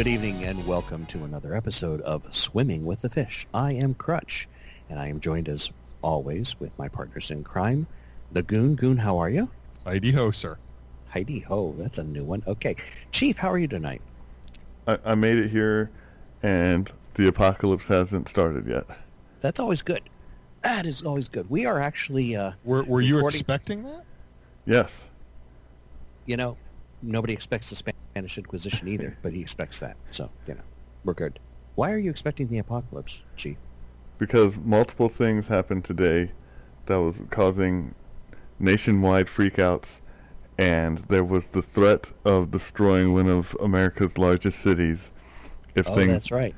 Good 0.00 0.06
evening 0.06 0.44
and 0.44 0.66
welcome 0.66 1.04
to 1.08 1.24
another 1.24 1.54
episode 1.54 2.00
of 2.00 2.22
Swimming 2.34 2.86
with 2.86 3.02
the 3.02 3.10
Fish. 3.10 3.46
I 3.52 3.72
am 3.72 3.92
Crutch, 3.92 4.48
and 4.88 4.98
I 4.98 5.08
am 5.08 5.20
joined 5.20 5.46
as 5.46 5.70
always 6.00 6.58
with 6.58 6.72
my 6.78 6.88
partners 6.88 7.30
in 7.30 7.44
crime, 7.44 7.86
the 8.32 8.42
Goon. 8.42 8.76
Goon, 8.76 8.96
how 8.96 9.18
are 9.18 9.28
you? 9.28 9.50
Heidi 9.84 10.10
ho, 10.10 10.30
sir. 10.30 10.56
Heidi 11.10 11.40
ho, 11.40 11.74
that's 11.76 11.98
a 11.98 12.04
new 12.04 12.24
one. 12.24 12.42
Okay, 12.46 12.76
Chief, 13.12 13.36
how 13.36 13.50
are 13.52 13.58
you 13.58 13.68
tonight? 13.68 14.00
I, 14.86 14.96
I 15.04 15.14
made 15.16 15.36
it 15.36 15.50
here, 15.50 15.90
and 16.42 16.90
the 17.16 17.28
apocalypse 17.28 17.84
hasn't 17.84 18.26
started 18.26 18.66
yet. 18.66 18.86
That's 19.40 19.60
always 19.60 19.82
good. 19.82 20.00
That 20.62 20.86
is 20.86 21.02
always 21.02 21.28
good. 21.28 21.50
We 21.50 21.66
are 21.66 21.78
actually, 21.78 22.36
uh, 22.36 22.52
Were, 22.64 22.84
were 22.84 23.02
you 23.02 23.16
Recording- 23.16 23.40
expecting 23.40 23.82
that? 23.82 24.04
Yes. 24.64 24.90
you 26.24 26.38
know, 26.38 26.56
nobody 27.02 27.32
expects 27.32 27.70
the 27.70 27.76
Spanish 27.76 28.38
Inquisition 28.38 28.88
either, 28.88 29.16
but 29.22 29.32
he 29.32 29.40
expects 29.40 29.80
that. 29.80 29.96
So, 30.10 30.30
you 30.46 30.54
know, 30.54 30.60
we're 31.04 31.14
good. 31.14 31.38
Why 31.74 31.92
are 31.92 31.98
you 31.98 32.10
expecting 32.10 32.48
the 32.48 32.58
apocalypse, 32.58 33.22
Chief? 33.36 33.56
because 34.20 34.58
multiple 34.58 35.08
things 35.08 35.48
happened 35.48 35.82
today 35.82 36.30
that 36.86 36.96
was 36.96 37.16
causing 37.30 37.94
nationwide 38.60 39.26
freakouts, 39.26 40.00
and 40.58 40.98
there 41.08 41.24
was 41.24 41.44
the 41.52 41.62
threat 41.62 42.12
of 42.24 42.50
destroying 42.50 43.14
one 43.14 43.28
of 43.28 43.56
America's 43.60 44.18
largest 44.18 44.60
cities. 44.60 45.10
If 45.74 45.88
Oh, 45.88 45.94
things, 45.94 46.12
that's 46.12 46.30
right. 46.30 46.54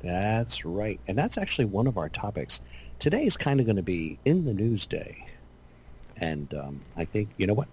That's 0.00 0.64
right. 0.64 1.00
And 1.08 1.18
that's 1.18 1.36
actually 1.36 1.64
one 1.66 1.88
of 1.88 1.98
our 1.98 2.08
topics. 2.08 2.60
Today 3.00 3.24
is 3.24 3.36
kind 3.36 3.58
of 3.58 3.66
going 3.66 3.76
to 3.76 3.82
be 3.82 4.18
in 4.24 4.44
the 4.44 4.54
news 4.54 4.86
day. 4.86 5.26
And 6.20 6.52
um, 6.54 6.80
I 6.96 7.04
think, 7.04 7.30
you 7.36 7.46
know 7.48 7.54
what? 7.54 7.68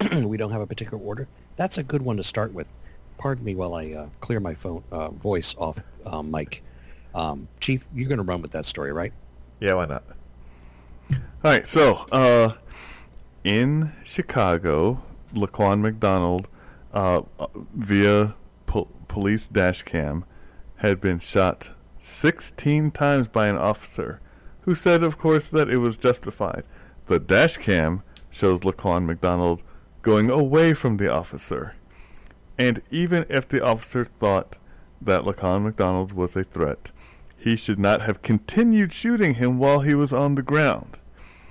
we 0.24 0.36
don't 0.36 0.50
have 0.50 0.60
a 0.60 0.66
particular 0.66 1.02
order. 1.02 1.28
That's 1.56 1.78
a 1.78 1.82
good 1.82 2.02
one 2.02 2.16
to 2.16 2.22
start 2.22 2.52
with. 2.52 2.70
Pardon 3.18 3.44
me 3.44 3.54
while 3.54 3.74
I 3.74 3.92
uh, 3.92 4.08
clear 4.20 4.40
my 4.40 4.54
phone 4.54 4.84
uh, 4.92 5.08
voice 5.10 5.54
off 5.58 5.78
um, 6.04 6.30
mic. 6.30 6.62
Um, 7.14 7.48
Chief, 7.60 7.86
you're 7.94 8.08
going 8.08 8.18
to 8.18 8.24
run 8.24 8.42
with 8.42 8.50
that 8.52 8.66
story, 8.66 8.92
right? 8.92 9.12
Yeah, 9.60 9.74
why 9.74 9.86
not? 9.86 10.04
All 11.10 11.18
right, 11.52 11.66
so 11.66 12.04
uh, 12.12 12.54
in 13.44 13.92
Chicago, 14.04 15.02
Laquan 15.34 15.80
McDonald, 15.80 16.48
uh, 16.92 17.22
uh, 17.38 17.46
via 17.74 18.34
pol- 18.66 18.88
police 19.08 19.46
dash 19.46 19.82
cam, 19.82 20.24
had 20.76 21.00
been 21.00 21.18
shot 21.18 21.70
16 22.00 22.90
times 22.90 23.28
by 23.28 23.46
an 23.46 23.56
officer, 23.56 24.20
who 24.62 24.74
said, 24.74 25.02
of 25.02 25.16
course, 25.16 25.48
that 25.48 25.70
it 25.70 25.78
was 25.78 25.96
justified. 25.96 26.64
The 27.06 27.18
dash 27.18 27.56
cam 27.56 28.02
shows 28.30 28.60
Laquan 28.60 29.06
McDonald 29.06 29.62
going 30.06 30.30
away 30.30 30.72
from 30.72 30.98
the 30.98 31.12
officer. 31.12 31.74
And 32.56 32.80
even 32.92 33.26
if 33.28 33.48
the 33.48 33.60
officer 33.62 34.04
thought 34.04 34.56
that 35.02 35.22
Laquan 35.22 35.64
McDonald 35.64 36.12
was 36.12 36.36
a 36.36 36.44
threat, 36.44 36.92
he 37.36 37.56
should 37.56 37.80
not 37.80 38.02
have 38.02 38.22
continued 38.22 38.92
shooting 38.92 39.34
him 39.34 39.58
while 39.58 39.80
he 39.80 39.96
was 39.96 40.12
on 40.12 40.36
the 40.36 40.42
ground. 40.42 40.96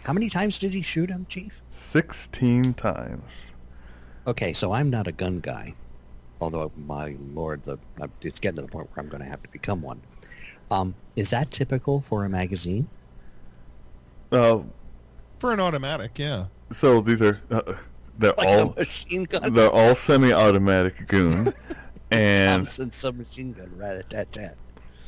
How 0.06 0.13
many 0.13 0.30
times 0.30 0.57
did 0.57 0.74
he 0.74 0.81
shoot 0.81 1.09
him, 1.09 1.25
Chief? 1.28 1.62
16 1.74 2.75
times. 2.75 3.34
Okay, 4.25 4.53
so 4.53 4.72
I'm 4.72 4.90
not 4.90 5.06
a 5.07 5.12
gun 5.12 5.41
guy, 5.41 5.74
although 6.40 6.72
my 6.78 7.18
lord, 7.19 7.62
the 7.63 7.78
uh, 8.00 8.07
it's 8.22 8.40
getting 8.40 8.56
to 8.56 8.62
the 8.62 8.69
point 8.69 8.88
where 8.90 9.03
I'm 9.03 9.09
going 9.09 9.22
to 9.22 9.30
have 9.30 9.44
to 9.44 9.50
become 9.50 9.81
one. 9.81 10.01
Um, 10.72 10.96
is 11.18 11.30
that 11.31 11.51
typical 11.51 12.00
for 12.00 12.24
a 12.24 12.30
magazine? 12.30 12.88
Uh, 14.31 14.59
For 15.40 15.51
an 15.51 15.59
automatic, 15.59 16.18
yeah. 16.18 16.46
so 16.72 17.01
these 17.01 17.22
are, 17.22 17.41
uh, 17.51 17.74
they're 18.18 18.34
Like 18.38 18.48
all, 18.48 18.74
machine 18.78 19.24
gun? 19.26 19.53
they're 19.53 19.70
all 19.72 19.96
semi-automatic 19.96 21.08
goon. 21.08 21.53
and, 22.12 22.62
Thompson 22.68 22.92
submachine 22.92 23.53
gun, 23.53 23.72
right 23.78 23.98
at 23.98 24.09
that 24.12 24.31
tat. 24.31 24.56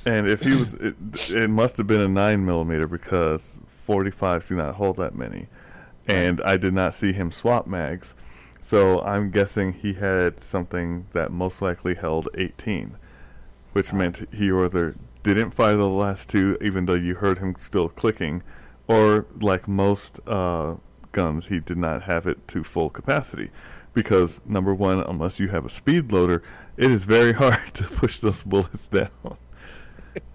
and 0.06 0.28
if 0.30 0.44
he 0.44 0.52
was, 0.52 0.74
it, 0.74 0.96
it 1.32 1.50
must 1.50 1.78
have 1.78 1.88
been 1.88 2.02
a 2.02 2.08
9 2.08 2.46
millimeter 2.46 2.88
because 2.88 3.42
45s 3.88 4.48
do 4.48 4.56
not 4.56 4.76
hold 4.76 4.98
that 4.98 5.16
many. 5.16 5.48
And 6.08 6.42
I 6.42 6.58
did 6.58 6.74
not 6.74 6.96
see 6.96 7.12
him 7.14 7.32
swap 7.32 7.68
mags. 7.68 8.16
So 8.62 9.02
I'm 9.02 9.30
guessing 9.32 9.74
he 9.74 9.94
had 9.94 10.44
something 10.44 11.08
that 11.14 11.32
most 11.32 11.62
likely 11.62 11.96
held 11.96 12.28
18, 12.36 12.98
which 13.74 13.94
meant 13.94 14.28
he 14.34 14.52
either 14.52 14.96
didn't 15.24 15.52
fire 15.52 15.76
the 15.78 15.88
last 15.88 16.30
two, 16.30 16.58
even 16.62 16.86
though 16.86 16.94
you 16.94 17.16
heard 17.16 17.38
him 17.40 17.56
still 17.60 17.90
clicking, 17.90 18.44
or 18.88 19.26
like 19.40 19.68
most 19.68 20.20
uh, 20.28 20.76
guns, 21.18 21.48
he 21.48 21.60
did 21.60 21.78
not 21.78 22.04
have 22.04 22.28
it 22.28 22.48
to 22.50 22.64
full 22.64 22.90
capacity. 22.92 23.50
Because 23.96 24.40
number 24.46 24.74
one, 24.76 25.00
unless 25.02 25.40
you 25.40 25.48
have 25.48 25.66
a 25.66 25.70
speed 25.70 26.12
loader, 26.12 26.44
it 26.78 26.92
is 26.92 27.04
very 27.06 27.34
hard 27.44 27.74
to 27.74 27.84
push 27.86 28.20
those 28.20 28.44
bullets 28.44 28.86
down. 28.92 29.38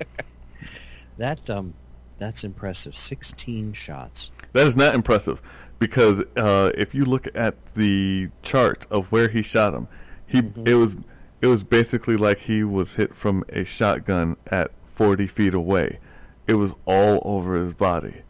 That 1.19 1.49
um, 1.51 1.75
that's 2.19 2.43
impressive. 2.43 2.97
Sixteen 2.97 3.73
shots. 3.75 4.31
That 4.55 4.67
is 4.67 4.75
not 4.75 4.95
impressive 4.95 5.41
because 5.79 6.21
uh, 6.37 6.71
if 6.75 6.95
you 6.95 7.05
look 7.05 7.29
at 7.35 7.55
the 7.75 8.29
chart 8.43 8.87
of 8.91 9.07
where 9.13 9.29
he 9.29 9.43
shot 9.43 9.75
him, 9.75 9.89
he 10.27 10.41
Mhm. 10.43 10.67
it 10.67 10.75
was 10.75 10.97
it 11.43 11.47
was 11.49 11.63
basically 11.65 12.17
like 12.17 12.39
he 12.39 12.65
was 12.65 12.95
hit 12.95 13.15
from 13.15 13.45
a 13.51 13.65
shotgun 13.65 14.37
at 14.51 14.71
40 14.95 15.27
feet 15.27 15.55
away. 15.55 15.99
It 16.47 16.55
was 16.55 16.73
all 16.87 17.21
over 17.25 17.57
his 17.63 17.75
body. 17.75 18.23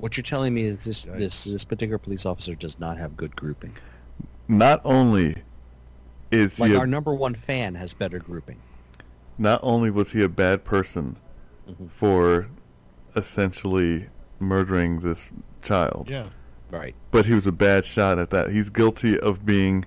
What 0.00 0.16
you're 0.16 0.22
telling 0.22 0.54
me 0.54 0.62
is 0.62 0.84
this 0.84 1.02
this 1.02 1.44
this 1.44 1.62
particular 1.64 1.98
police 1.98 2.24
officer 2.24 2.54
does 2.54 2.78
not 2.80 2.96
have 2.98 3.16
good 3.16 3.36
grouping. 3.36 3.72
Not 4.48 4.80
only 4.84 5.36
is 6.30 6.58
Like 6.58 6.70
he 6.70 6.76
a, 6.76 6.80
our 6.80 6.86
number 6.86 7.12
one 7.14 7.34
fan 7.34 7.74
has 7.74 7.92
better 7.92 8.18
grouping. 8.18 8.56
not 9.38 9.60
only 9.62 9.90
was 9.90 10.10
he 10.10 10.22
a 10.22 10.28
bad 10.28 10.64
person 10.64 11.16
Mhm. 11.68 11.90
for 11.90 12.48
essentially 13.14 14.08
murdering 14.38 15.00
this 15.00 15.30
child, 15.62 16.08
Yeah. 16.08 16.28
Right. 16.70 16.94
but 17.10 17.26
he 17.26 17.34
was 17.34 17.46
a 17.46 17.52
bad 17.52 17.84
shot 17.84 18.18
at 18.18 18.30
that. 18.30 18.50
He's 18.50 18.70
guilty 18.70 19.18
of 19.18 19.44
being 19.44 19.84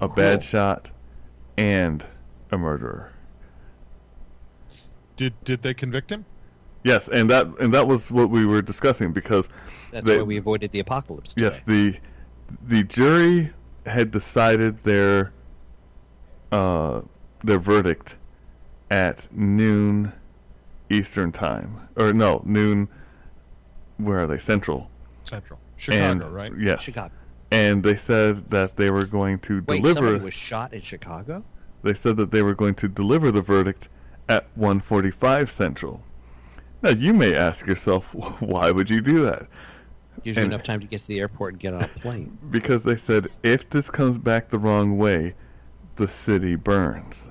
a 0.00 0.08
bad 0.08 0.42
shot 0.42 0.90
and 1.56 2.04
a 2.50 2.58
murderer. 2.58 3.12
Did 5.16 5.34
did 5.44 5.62
they 5.62 5.74
convict 5.74 6.10
him? 6.10 6.24
Yes, 6.84 7.08
and 7.08 7.30
that 7.30 7.46
and 7.58 7.72
that 7.72 7.88
was 7.88 8.10
what 8.10 8.28
we 8.30 8.44
were 8.44 8.60
discussing 8.62 9.12
because 9.12 9.48
That's 9.90 10.06
they- 10.06 10.18
why 10.18 10.22
we 10.24 10.36
avoided 10.36 10.70
the 10.70 10.80
apocalypse. 10.80 11.32
Today. 11.32 11.46
yes, 11.46 11.60
the 11.66 11.96
the 12.68 12.82
jury 12.84 13.52
had 13.86 14.10
decided 14.10 14.84
their 14.84 15.32
uh 16.52 17.00
their 17.42 17.58
verdict 17.58 18.16
at 18.90 19.28
noon 19.32 20.12
Eastern 20.90 21.32
time, 21.32 21.88
or 21.96 22.12
no 22.12 22.42
noon. 22.44 22.88
Where 23.96 24.20
are 24.24 24.26
they? 24.26 24.38
Central. 24.38 24.90
Central. 25.22 25.58
Chicago, 25.76 26.02
and, 26.26 26.34
right? 26.34 26.52
Yes. 26.58 26.82
Chicago. 26.82 27.14
And 27.50 27.82
they 27.82 27.96
said 27.96 28.50
that 28.50 28.76
they 28.76 28.90
were 28.90 29.04
going 29.06 29.38
to 29.40 29.60
deliver 29.60 29.70
Wait, 29.72 29.82
deliver. 29.82 29.94
somebody 30.08 30.24
was 30.24 30.34
shot 30.34 30.72
in 30.74 30.80
Chicago. 30.80 31.44
They 31.82 31.94
said 31.94 32.16
that 32.16 32.30
they 32.30 32.42
were 32.42 32.54
going 32.54 32.74
to 32.76 32.88
deliver 32.88 33.30
the 33.30 33.42
verdict 33.42 33.88
at 34.28 34.46
1:45 34.58 35.48
Central. 35.50 36.02
Now 36.84 36.90
you 36.90 37.14
may 37.14 37.34
ask 37.34 37.66
yourself, 37.66 38.04
why 38.40 38.70
would 38.70 38.90
you 38.90 39.00
do 39.00 39.24
that? 39.24 39.46
Gives 40.22 40.38
you 40.38 40.44
enough 40.44 40.62
time 40.62 40.80
to 40.80 40.86
get 40.86 41.00
to 41.00 41.08
the 41.08 41.18
airport 41.18 41.54
and 41.54 41.60
get 41.60 41.74
on 41.74 41.82
a 41.82 41.88
plane. 41.88 42.38
Because 42.50 42.82
they 42.82 42.96
said 42.96 43.28
if 43.42 43.68
this 43.70 43.90
comes 43.90 44.18
back 44.18 44.50
the 44.50 44.58
wrong 44.58 44.98
way, 44.98 45.34
the 45.96 46.08
city 46.08 46.56
burns. 46.56 47.26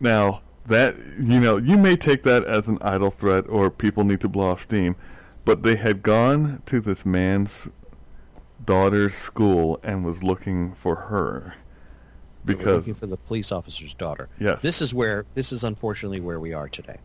Now 0.00 0.42
that 0.66 0.96
you 1.18 1.40
know, 1.40 1.58
you 1.58 1.78
may 1.78 1.96
take 1.96 2.24
that 2.24 2.44
as 2.44 2.66
an 2.66 2.78
idle 2.80 3.10
threat 3.10 3.44
or 3.48 3.70
people 3.70 4.02
need 4.02 4.20
to 4.22 4.28
blow 4.28 4.50
off 4.50 4.62
steam, 4.62 4.96
but 5.44 5.62
they 5.62 5.76
had 5.76 6.02
gone 6.02 6.62
to 6.66 6.80
this 6.80 7.06
man's 7.06 7.68
daughter's 8.64 9.14
school 9.14 9.78
and 9.82 10.04
was 10.04 10.22
looking 10.22 10.74
for 10.74 10.96
her 10.96 11.54
because 12.44 12.78
looking 12.78 12.94
for 12.94 13.06
the 13.06 13.16
police 13.16 13.52
officer's 13.52 13.94
daughter. 13.94 14.28
yes, 14.40 14.60
This 14.60 14.82
is 14.82 14.92
where 14.92 15.24
this 15.34 15.52
is 15.52 15.64
unfortunately 15.64 16.20
where 16.20 16.40
we 16.40 16.52
are 16.52 16.68
today. 16.68 16.98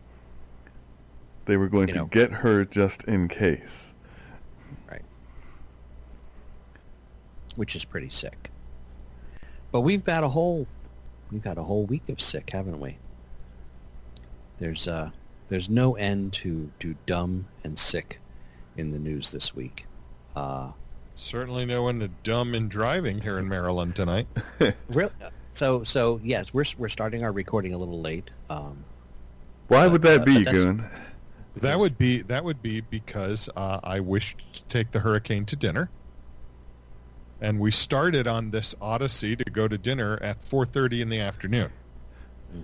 They 1.50 1.56
were 1.56 1.68
going 1.68 1.88
you 1.88 1.94
to 1.94 1.98
know. 2.00 2.06
get 2.06 2.30
her 2.30 2.64
just 2.64 3.02
in 3.04 3.26
case. 3.26 3.88
Right. 4.88 5.02
Which 7.56 7.74
is 7.74 7.84
pretty 7.84 8.08
sick. 8.10 8.50
But 9.72 9.80
we've 9.80 10.04
got 10.04 10.22
a 10.22 10.28
whole 10.28 10.68
we've 11.32 11.42
got 11.42 11.58
a 11.58 11.62
whole 11.64 11.86
week 11.86 12.08
of 12.08 12.20
sick, 12.20 12.50
haven't 12.50 12.78
we? 12.78 12.98
There's 14.58 14.86
uh 14.86 15.10
there's 15.48 15.68
no 15.68 15.96
end 15.96 16.32
to, 16.34 16.70
to 16.78 16.94
dumb 17.06 17.44
and 17.64 17.76
sick 17.76 18.20
in 18.76 18.90
the 18.90 19.00
news 19.00 19.32
this 19.32 19.52
week. 19.52 19.86
Uh 20.36 20.70
Certainly 21.16 21.66
no 21.66 21.88
end 21.88 22.00
to 22.02 22.08
dumb 22.22 22.54
in 22.54 22.68
driving 22.68 23.20
here 23.20 23.40
in 23.40 23.48
Maryland 23.48 23.96
tonight. 23.96 24.28
real, 24.88 25.10
so 25.52 25.82
so 25.82 26.20
yes, 26.22 26.54
we're 26.54 26.64
we're 26.78 26.86
starting 26.88 27.24
our 27.24 27.32
recording 27.32 27.74
a 27.74 27.76
little 27.78 28.00
late. 28.00 28.30
Um 28.48 28.84
Why 29.66 29.86
But, 29.86 29.92
would 29.92 30.02
that 30.02 30.20
uh, 30.20 30.24
be, 30.24 30.44
but 30.44 30.54
that's- 31.54 31.62
Goon? 31.62 31.70
That 31.70 31.78
would 31.78 31.98
be 31.98 32.22
that 32.22 32.44
would 32.44 32.62
be 32.62 32.80
because 32.80 33.48
uh, 33.56 33.80
I 33.82 34.00
wished 34.00 34.38
to 34.54 34.62
take 34.64 34.90
the 34.92 35.00
hurricane 35.00 35.44
to 35.46 35.56
dinner, 35.56 35.90
and 37.40 37.58
we 37.58 37.70
started 37.70 38.26
on 38.26 38.50
this 38.50 38.74
odyssey 38.80 39.36
to 39.36 39.44
go 39.44 39.66
to 39.68 39.78
dinner 39.78 40.18
at 40.22 40.40
4:30 40.40 41.00
in 41.00 41.08
the 41.08 41.20
afternoon. 41.20 41.70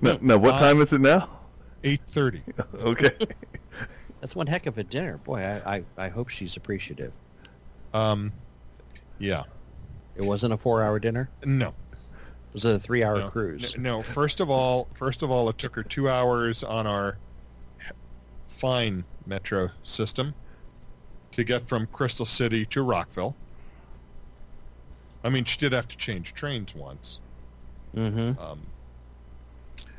Now, 0.03 0.19
now 0.21 0.37
what 0.37 0.55
Uh, 0.55 0.61
time 0.61 0.81
is 0.81 0.93
it 0.93 1.01
now? 1.01 1.29
8:30. 1.85 2.43
Okay. 2.83 3.11
That's 4.21 4.35
one 4.35 4.47
heck 4.47 4.67
of 4.67 4.79
a 4.79 4.83
dinner. 4.85 5.19
Boy, 5.19 5.41
I, 5.41 5.77
I, 5.77 5.85
I 5.99 6.09
hope 6.09 6.31
she's 6.31 6.57
appreciative. 6.57 7.13
Um, 7.95 8.33
yeah. 9.19 9.45
It 10.17 10.25
wasn't 10.25 10.55
a 10.55 10.57
four-hour 10.57 10.99
dinner. 10.99 11.29
No. 11.45 11.69
It 11.69 11.75
was 12.55 12.65
a 12.65 12.79
three-hour 12.79 13.19
no, 13.21 13.29
cruise. 13.31 13.75
n- 13.77 13.83
No. 13.83 14.03
First 14.03 14.41
of 14.41 14.49
all, 14.51 14.89
first 14.95 15.23
of 15.23 15.31
all, 15.31 15.49
it 15.51 15.59
took 15.59 15.77
her 15.77 15.83
two 15.83 16.09
hours 16.09 16.65
on 16.65 16.87
our 16.87 17.19
fine 18.61 19.05
metro 19.27 19.71
system 19.83 20.35
to 21.33 21.45
get 21.45 21.69
from 21.69 21.87
Crystal 21.89 22.25
City 22.27 22.65
to 22.67 22.83
Rockville. 22.83 23.35
I 25.23 25.29
mean, 25.29 25.45
she 25.45 25.59
did 25.59 25.73
have 25.73 25.87
to 25.89 25.97
change 25.97 26.33
trains 26.35 26.75
once. 26.75 27.19
Mm-hmm. 27.95 28.41
Um, 28.41 28.61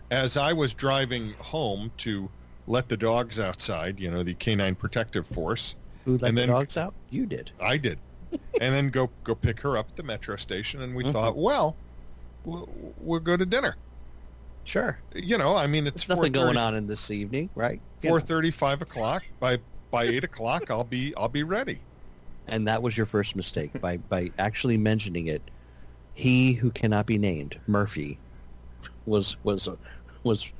as 0.09 0.37
I 0.37 0.53
was 0.53 0.73
driving 0.73 1.33
home 1.39 1.91
to 1.97 2.29
let 2.67 2.89
the 2.89 2.97
dogs 2.97 3.39
outside, 3.39 3.99
you 3.99 4.09
know, 4.09 4.23
the 4.23 4.33
canine 4.33 4.75
protective 4.75 5.27
force, 5.27 5.75
Who 6.05 6.17
let 6.17 6.29
and 6.29 6.37
the 6.37 6.41
then- 6.41 6.49
dogs 6.49 6.77
out? 6.77 6.93
You 7.11 7.25
did. 7.25 7.51
I 7.59 7.77
did, 7.77 7.99
and 8.31 8.73
then 8.73 8.89
go 8.89 9.09
go 9.23 9.35
pick 9.35 9.59
her 9.61 9.77
up 9.77 9.89
at 9.89 9.95
the 9.97 10.03
metro 10.03 10.35
station, 10.37 10.81
and 10.81 10.95
we 10.95 11.03
Mhm. 11.03 11.11
thought, 11.11 11.35
well, 11.37 11.75
we'll, 12.45 12.69
we'll 12.99 13.19
go 13.19 13.37
to 13.37 13.45
dinner. 13.45 13.75
Sure. 14.67 14.99
You 15.15 15.37
know, 15.37 15.55
I 15.55 15.65
mean, 15.65 15.87
it's 15.87 16.03
There's 16.03 16.17
nothing 16.17 16.33
going 16.33 16.57
on 16.57 16.75
in 16.75 16.87
this 16.87 17.09
evening, 17.09 17.49
right? 17.55 17.79
Four 18.03 18.19
thirty, 18.19 18.51
five 18.51 18.81
o'clock. 18.81 19.23
By 19.39 19.59
by 19.91 20.03
eight 20.03 20.25
o'clock, 20.25 20.69
I'll 20.69 20.83
be 20.83 21.13
I'll 21.15 21.29
be 21.29 21.43
ready. 21.43 21.79
And 22.47 22.67
that 22.67 22.83
was 22.83 22.97
your 22.97 23.05
first 23.05 23.37
mistake 23.37 23.79
by 23.79 23.95
by 23.95 24.29
actually 24.37 24.77
mentioning 24.77 25.27
it. 25.27 25.41
He 26.15 26.51
who 26.51 26.71
cannot 26.71 27.05
be 27.05 27.17
named, 27.17 27.57
Murphy, 27.67 28.19
was 29.05 29.37
was 29.43 29.69
was 30.23 30.51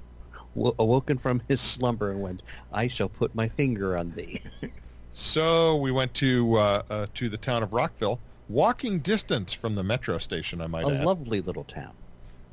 awoken 0.55 1.17
from 1.17 1.41
his 1.49 1.59
slumber 1.59 2.09
and 2.09 2.21
went, 2.21 2.43
"I 2.71 2.87
shall 2.87 3.09
put 3.09 3.35
my 3.35 3.49
finger 3.49 3.97
on 3.97 4.11
thee." 4.11 4.41
So 5.19 5.77
we 5.77 5.91
went 5.91 6.13
to 6.15 6.57
uh, 6.57 6.83
uh, 6.91 7.07
to 7.15 7.27
the 7.27 7.37
town 7.37 7.63
of 7.63 7.73
Rockville, 7.73 8.19
walking 8.49 8.99
distance 8.99 9.51
from 9.51 9.73
the 9.73 9.81
metro 9.81 10.19
station. 10.19 10.61
I 10.61 10.67
might 10.67 10.85
a 10.85 10.91
add. 10.91 11.05
lovely 11.05 11.41
little 11.41 11.63
town. 11.63 11.93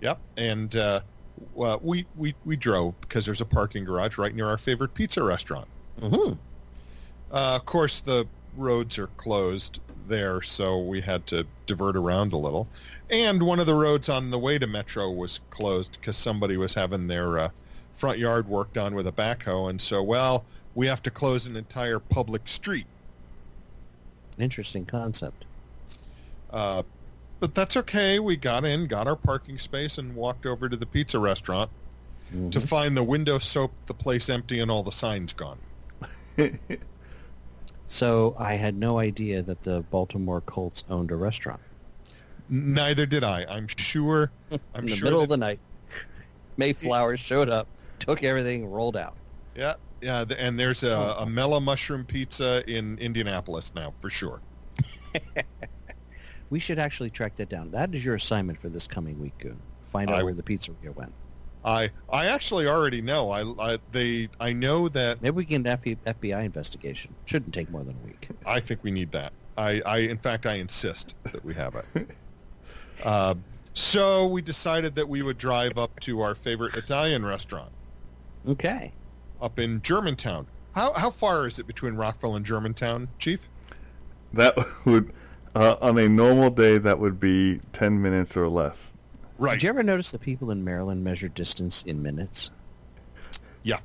Yep, 0.01 0.19
and 0.39 0.75
uh, 0.75 1.01
well, 1.55 1.81
we, 1.83 2.07
we 2.17 2.35
we 2.45 2.57
drove 2.57 2.99
because 3.01 3.25
there's 3.25 3.41
a 3.41 3.47
parking 3.47 3.85
garage 3.85 4.19
right 4.19 4.35
near 4.35 4.47
our 4.47 4.59
favorite 4.59 4.95
pizza 4.95 5.23
restaurant. 5.23 5.69
Mm-hmm. 6.01 6.35
Uh, 7.33 7.57
of 7.57 7.65
course, 7.65 8.01
the 8.01 8.27
roads 8.57 8.99
are 8.99 9.09
closed 9.17 9.81
there, 10.09 10.43
so 10.43 10.81
we 10.81 11.01
had 11.01 11.27
to 11.29 11.47
divert 11.67 11.97
around 11.97 12.33
a 12.33 12.37
little. 12.37 12.69
And 13.11 13.43
one 13.43 13.61
of 13.61 13.67
the 13.67 13.75
roads 13.75 14.09
on 14.09 14.31
the 14.31 14.39
way 14.39 14.59
to 14.59 14.67
Metro 14.67 15.11
was 15.11 15.41
closed 15.51 15.99
because 16.01 16.17
somebody 16.17 16.57
was 16.57 16.75
having 16.75 17.07
their 17.07 17.39
uh, 17.39 17.49
front 17.95 18.19
yard 18.19 18.49
worked 18.49 18.79
on 18.79 18.95
with 18.95 19.07
a 19.07 19.13
backhoe, 19.13 19.71
and 19.71 19.81
so 19.81 20.03
well, 20.03 20.45
we 20.75 20.87
have 20.87 21.03
to 21.03 21.11
close 21.11 21.47
an 21.47 21.57
entire 21.57 21.99
public 21.99 22.49
street. 22.49 22.87
Interesting 24.39 24.85
concept. 24.85 25.45
Uh, 26.51 26.83
but 27.41 27.55
that's 27.55 27.77
okay. 27.77 28.19
We 28.21 28.37
got 28.37 28.65
in, 28.65 28.87
got 28.87 29.07
our 29.07 29.17
parking 29.17 29.59
space, 29.59 29.99
and 29.99 30.15
walked 30.15 30.47
over 30.47 30.69
to 30.69 30.77
the 30.77 30.87
pizza 30.87 31.19
restaurant 31.19 31.71
Mhm. 32.33 32.51
to 32.53 32.61
find 32.61 32.97
the 32.97 33.03
window 33.03 33.39
soap, 33.39 33.73
the 33.87 33.95
place 33.95 34.29
empty, 34.29 34.61
and 34.61 34.71
all 34.71 34.83
the 34.83 34.93
signs 34.93 35.33
gone. 35.33 35.59
So 37.87 38.35
I 38.39 38.55
had 38.55 38.77
no 38.77 38.99
idea 38.99 39.43
that 39.43 39.63
the 39.63 39.83
Baltimore 39.91 40.41
Colts 40.41 40.85
owned 40.89 41.11
a 41.11 41.17
restaurant 41.17 41.61
Neither 42.49 43.07
did 43.07 43.25
I. 43.25 43.45
I'm 43.49 43.67
sure. 43.69 44.31
I'm 44.75 44.85
in 44.85 44.87
the 44.87 44.97
sure 44.97 45.05
middle 45.05 45.23
of 45.23 45.29
the 45.29 45.37
night. 45.37 45.61
Mayflowers 46.57 47.21
showed 47.21 47.49
up, 47.49 47.69
took 47.99 48.23
everything, 48.23 48.67
rolled 48.67 48.97
out. 48.97 49.15
Yeah, 49.55 49.75
yeah, 50.03 50.25
and 50.39 50.59
there's 50.59 50.83
a, 50.83 51.15
a 51.19 51.27
Mellow 51.27 51.61
Mushroom 51.61 52.05
pizza 52.05 52.63
in 52.67 52.99
Indianapolis 52.99 53.73
now 53.75 53.95
for 54.01 54.11
sure. 54.11 54.41
We 56.55 56.61
should 56.61 56.79
actually 56.79 57.11
track 57.11 57.35
that 57.35 57.49
down. 57.49 57.73
That 57.73 57.93
is 57.97 58.05
your 58.05 58.15
assignment 58.15 58.61
for 58.61 58.69
this 58.69 58.87
coming 58.87 59.21
week, 59.21 59.37
Goon. 59.39 59.61
Find 59.87 60.09
out 60.09 60.21
I- 60.21 60.23
where 60.23 60.35
the 60.35 60.43
pizzeria 60.45 60.95
went. 60.95 61.13
I 61.65 61.91
I 62.09 62.27
actually 62.27 62.69
already 62.69 63.01
know. 63.03 63.33
I, 63.33 63.43
I 63.73 63.79
they 63.91 64.29
I 64.39 64.53
know 64.53 64.89
that. 64.91 65.21
Maybe 65.21 65.35
we 65.35 65.45
can 65.47 65.65
get 65.65 65.85
an 65.85 65.97
F- 66.07 66.21
FBI 66.21 66.45
investigation. 66.45 67.13
Shouldn't 67.25 67.53
take 67.53 67.71
more 67.73 67.83
than 67.83 67.97
a 68.05 68.07
week. 68.07 68.29
I 68.47 68.61
think 68.61 68.85
we 68.85 68.93
need 68.93 69.11
that. 69.11 69.33
I, 69.59 69.81
I 69.85 69.97
in 69.99 70.17
fact 70.17 70.47
I 70.47 70.55
insist 70.55 71.17
that 71.25 71.45
we 71.45 71.55
have 71.55 71.75
it. 71.75 72.09
uh, 73.03 73.35
so 73.75 74.29
we 74.29 74.41
decided 74.41 74.95
that 74.95 75.09
we 75.09 75.23
would 75.23 75.39
drive 75.39 75.77
up 75.77 75.99
to 76.01 76.21
our 76.21 76.37
favorite 76.37 76.77
Italian 76.77 77.25
restaurant 77.27 77.73
Okay. 78.47 78.93
up 79.43 79.59
in 79.59 79.83
Germantown. 79.83 80.47
How 80.73 80.93
how 80.93 81.11
far 81.11 81.49
is 81.49 81.59
it 81.59 81.67
between 81.67 81.95
Rockville 81.95 82.37
and 82.37 82.47
Germantown, 82.47 83.09
Chief? 83.19 83.41
that 84.35 84.55
would, 84.85 85.13
uh, 85.55 85.77
on 85.81 85.99
a 85.99 86.09
normal 86.09 86.51
day, 86.51 86.79
that 86.79 86.99
would 86.99 87.21
be 87.21 87.61
10 87.73 88.01
minutes 88.01 88.37
or 88.37 88.49
less. 88.49 88.93
Right. 89.39 89.55
Did 89.55 89.65
you 89.65 89.69
ever 89.69 89.83
notice 89.83 90.11
that 90.13 90.21
people 90.21 90.51
in 90.51 90.63
Maryland 90.65 91.03
measure 91.03 91.29
distance 91.29 91.83
in 91.87 92.03
minutes? 92.03 92.51
Yeah. 93.63 93.81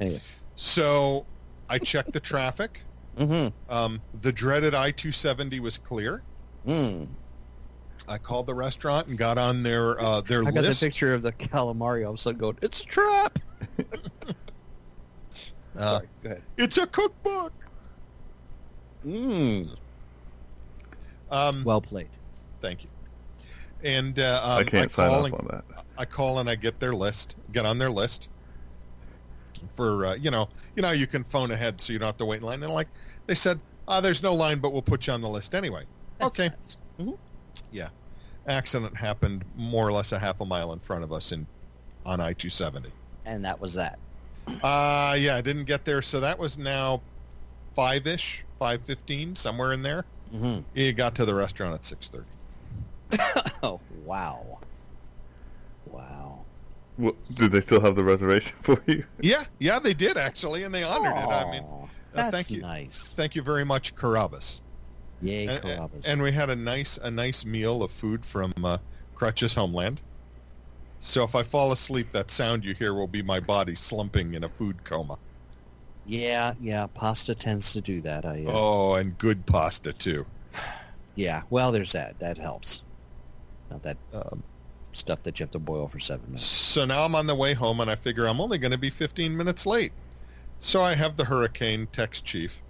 Anyway. 0.00 0.22
So 0.56 1.26
I 1.68 1.78
checked 1.78 2.12
the 2.12 2.20
traffic. 2.20 2.82
Mm-hmm. 3.16 3.72
Um, 3.72 4.02
the 4.20 4.30
dreaded 4.30 4.74
I-270 4.74 5.58
was 5.60 5.78
clear. 5.78 6.22
Mm. 6.68 7.08
I 8.06 8.18
called 8.18 8.46
the 8.46 8.52
restaurant 8.54 9.06
and 9.08 9.16
got 9.16 9.38
on 9.38 9.62
their 9.62 9.98
uh, 9.98 10.20
their 10.20 10.42
I 10.42 10.50
got 10.50 10.64
list. 10.64 10.80
the 10.80 10.86
picture 10.86 11.14
of 11.14 11.22
the 11.22 11.32
calamari 11.32 12.04
all 12.04 12.10
of 12.10 12.16
a 12.16 12.18
sudden 12.18 12.38
going, 12.38 12.58
it's 12.60 12.82
a 12.82 12.84
trap! 12.84 13.38
Uh, 15.78 15.98
Sorry, 15.98 16.08
go 16.22 16.30
ahead. 16.30 16.42
it's 16.56 16.78
a 16.78 16.86
cookbook. 16.86 17.52
Mm. 19.06 19.76
Um, 21.30 21.64
Well 21.64 21.80
played. 21.80 22.08
thank 22.60 22.84
you. 22.84 22.90
And 23.82 24.18
uh, 24.18 24.40
um, 24.42 24.58
I 24.58 24.64
can't 24.64 24.90
sign 24.90 25.10
call 25.10 25.20
off 25.20 25.24
and, 25.26 25.34
on 25.34 25.46
that. 25.50 25.84
I 25.98 26.04
call 26.04 26.38
and 26.38 26.48
I 26.48 26.54
get 26.54 26.80
their 26.80 26.94
list, 26.94 27.36
get 27.52 27.66
on 27.66 27.78
their 27.78 27.90
list 27.90 28.28
for 29.74 30.06
uh, 30.06 30.14
you 30.14 30.30
know, 30.30 30.48
you 30.74 30.82
know, 30.82 30.90
you 30.92 31.06
can 31.06 31.24
phone 31.24 31.50
ahead 31.50 31.80
so 31.80 31.92
you 31.92 31.98
don't 31.98 32.06
have 32.06 32.16
to 32.18 32.24
wait 32.24 32.38
in 32.40 32.42
line. 32.42 32.62
And 32.62 32.72
like 32.72 32.88
they 33.26 33.34
said, 33.34 33.60
uh, 33.88 34.00
there's 34.00 34.22
no 34.22 34.34
line, 34.34 34.58
but 34.58 34.72
we'll 34.72 34.82
put 34.82 35.06
you 35.06 35.12
on 35.12 35.20
the 35.20 35.28
list 35.28 35.54
anyway. 35.54 35.84
That's 36.18 36.38
okay. 36.40 36.48
nice. 36.48 36.78
Mhm. 36.98 37.18
Accident 38.48 38.96
happened 38.96 39.44
more 39.56 39.88
or 39.88 39.90
less 39.90 40.12
a 40.12 40.18
half 40.20 40.40
a 40.40 40.44
mile 40.44 40.72
in 40.72 40.78
front 40.78 41.02
of 41.02 41.12
us 41.12 41.32
in 41.32 41.44
on 42.04 42.20
I-270. 42.20 42.92
And 43.24 43.44
that 43.44 43.60
was 43.60 43.74
that. 43.74 43.98
Uh 44.62 45.16
yeah, 45.18 45.34
I 45.34 45.40
didn't 45.40 45.64
get 45.64 45.84
there, 45.84 46.00
so 46.00 46.20
that 46.20 46.38
was 46.38 46.56
now 46.56 47.02
five-ish, 47.74 48.44
five 48.60 48.82
fifteen, 48.84 49.34
somewhere 49.34 49.72
in 49.72 49.82
there. 49.82 50.04
Mm-hmm. 50.36 50.60
You 50.74 50.92
got 50.92 51.14
to 51.16 51.24
the 51.24 51.34
restaurant 51.34 51.74
at 51.74 51.84
six 51.84 52.08
thirty. 52.08 52.26
Oh, 53.62 53.80
wow. 54.04 54.58
Wow. 55.86 56.44
Wha- 56.98 57.12
Did 57.34 57.52
they 57.52 57.60
still 57.60 57.80
have 57.80 57.94
the 57.96 58.04
reservation 58.04 58.54
for 58.62 58.82
you? 58.86 59.04
Yeah, 59.20 59.44
yeah, 59.58 59.78
they 59.78 59.94
did 59.94 60.16
actually, 60.16 60.62
and 60.64 60.74
they 60.74 60.82
honored 60.82 61.16
it. 61.16 61.28
I 61.28 61.50
mean, 61.50 61.62
uh, 61.62 61.86
that's 62.12 62.30
thank 62.30 62.50
you. 62.50 62.60
nice. 62.62 63.08
thank 63.16 63.34
you 63.34 63.42
very 63.42 63.64
much, 63.64 63.94
Carrabba's. 63.94 64.60
Yay, 65.22 65.46
And, 65.46 65.62
Carrabba's. 65.62 66.06
and 66.06 66.22
we 66.22 66.32
had 66.32 66.50
a 66.50 66.56
nice 66.56 66.98
a 66.98 67.10
nice 67.10 67.44
meal 67.44 67.82
of 67.82 67.90
food 67.90 68.24
from 68.24 68.52
uh, 68.64 68.78
Crutch's 69.14 69.54
homeland. 69.54 70.00
So 71.00 71.22
if 71.24 71.34
I 71.34 71.42
fall 71.42 71.72
asleep, 71.72 72.10
that 72.12 72.30
sound 72.30 72.64
you 72.64 72.74
hear 72.74 72.94
will 72.94 73.06
be 73.06 73.22
my 73.22 73.38
body 73.40 73.74
slumping 73.74 74.34
in 74.34 74.44
a 74.44 74.48
food 74.48 74.82
coma. 74.84 75.18
Yeah, 76.06 76.54
yeah, 76.60 76.86
pasta 76.94 77.34
tends 77.34 77.72
to 77.72 77.80
do 77.80 78.00
that. 78.02 78.24
I, 78.24 78.44
uh, 78.46 78.52
Oh, 78.52 78.94
and 78.94 79.16
good 79.18 79.44
pasta 79.46 79.92
too. 79.92 80.24
Yeah, 81.14 81.42
well, 81.50 81.72
there's 81.72 81.92
that. 81.92 82.18
That 82.18 82.38
helps. 82.38 82.82
Not 83.70 83.82
that 83.82 83.96
Um, 84.12 84.42
stuff 84.92 85.22
that 85.24 85.38
you 85.38 85.44
have 85.44 85.50
to 85.52 85.58
boil 85.58 85.88
for 85.88 85.98
seven 86.00 86.26
minutes. 86.26 86.44
so 86.46 86.84
now 86.84 87.04
I'm 87.04 87.14
on 87.14 87.26
the 87.26 87.34
way 87.34 87.54
home, 87.54 87.80
and 87.80 87.90
I 87.90 87.94
figure 87.96 88.26
I'm 88.26 88.40
only 88.40 88.58
going 88.58 88.70
to 88.72 88.78
be 88.78 88.90
15 88.90 89.36
minutes 89.36 89.66
late. 89.66 89.92
So 90.58 90.82
I 90.82 90.94
have 90.94 91.16
the 91.16 91.24
hurricane 91.24 91.86
text 91.92 92.24
chief 92.24 92.62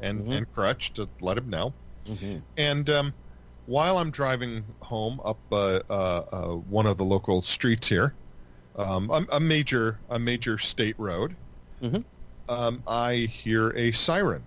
and 0.00 0.20
Mhm. 0.20 0.36
and 0.38 0.52
Crutch 0.54 0.92
to 0.94 1.08
let 1.20 1.38
him 1.38 1.48
know. 1.50 1.72
Mm-hmm. 2.06 2.38
And 2.56 2.90
um, 2.90 3.14
while 3.66 3.98
I'm 3.98 4.10
driving 4.10 4.64
home 4.80 5.20
up 5.24 5.38
uh, 5.52 5.80
uh, 5.88 5.92
uh, 6.32 6.46
one 6.56 6.86
of 6.86 6.96
the 6.96 7.04
local 7.04 7.42
streets 7.42 7.86
here, 7.88 8.14
um, 8.76 9.08
a, 9.10 9.24
a 9.32 9.40
major 9.40 9.98
a 10.08 10.18
major 10.18 10.58
state 10.58 10.98
road, 10.98 11.36
Mhm. 11.82 12.02
Um, 12.50 12.82
I 12.86 13.14
hear 13.14 13.70
a 13.70 13.92
siren. 13.92 14.42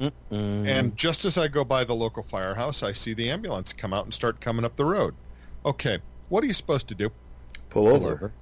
Mm-mm. 0.00 0.66
And 0.66 0.96
just 0.96 1.24
as 1.24 1.38
I 1.38 1.46
go 1.46 1.64
by 1.64 1.84
the 1.84 1.94
local 1.94 2.24
firehouse, 2.24 2.82
I 2.82 2.92
see 2.92 3.14
the 3.14 3.30
ambulance 3.30 3.72
come 3.72 3.94
out 3.94 4.04
and 4.04 4.12
start 4.12 4.40
coming 4.40 4.64
up 4.64 4.74
the 4.74 4.84
road. 4.84 5.14
Okay, 5.64 5.98
what 6.28 6.42
are 6.42 6.48
you 6.48 6.52
supposed 6.52 6.88
to 6.88 6.94
do? 6.94 7.10
Pull 7.70 7.86
Pull 7.86 7.94
over, 7.94 8.12
over 8.12 8.32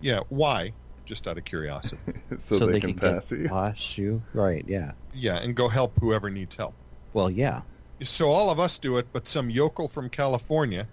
Yeah, 0.00 0.20
why? 0.28 0.72
Just 1.06 1.26
out 1.26 1.38
of 1.38 1.44
curiosity. 1.44 1.98
so, 2.48 2.66
they, 2.66 2.80
can, 2.80 2.94
pass 2.94 3.30
get 3.30 3.38
you. 3.38 3.48
past 3.48 3.98
you. 3.98 4.22
Right? 4.34 4.64
Yeah. 4.68 4.92
yeah, 5.14 5.36
and 5.38 5.54
go 5.54 5.68
help 5.68 5.98
whoever 5.98 6.28
needs 6.28 6.54
help. 6.54 6.74
Well, 7.14 7.30
yeah. 7.30 7.62
so 8.02 8.28
all 8.28 8.50
of 8.50 8.60
us 8.60 8.78
do 8.78 8.98
it, 8.98 9.06
but 9.12 9.26
some 9.26 9.48
yokel 9.48 9.88
from 9.88 10.10
California, 10.10 10.86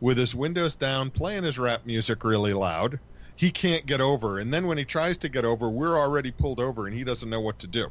with 0.00 0.18
his 0.18 0.34
windows 0.34 0.76
down, 0.76 1.10
playing 1.10 1.42
his 1.42 1.58
rap 1.58 1.86
music 1.86 2.22
really 2.22 2.52
loud, 2.52 3.00
he 3.36 3.50
can't 3.50 3.86
get 3.86 4.00
over. 4.00 4.38
And 4.38 4.52
then 4.52 4.66
when 4.66 4.78
he 4.78 4.84
tries 4.84 5.16
to 5.18 5.28
get 5.28 5.44
over, 5.44 5.68
we're 5.70 5.98
already 5.98 6.30
pulled 6.30 6.58
over, 6.60 6.86
and 6.86 6.96
he 6.96 7.04
doesn't 7.04 7.28
know 7.30 7.40
what 7.40 7.58
to 7.60 7.66
do. 7.66 7.88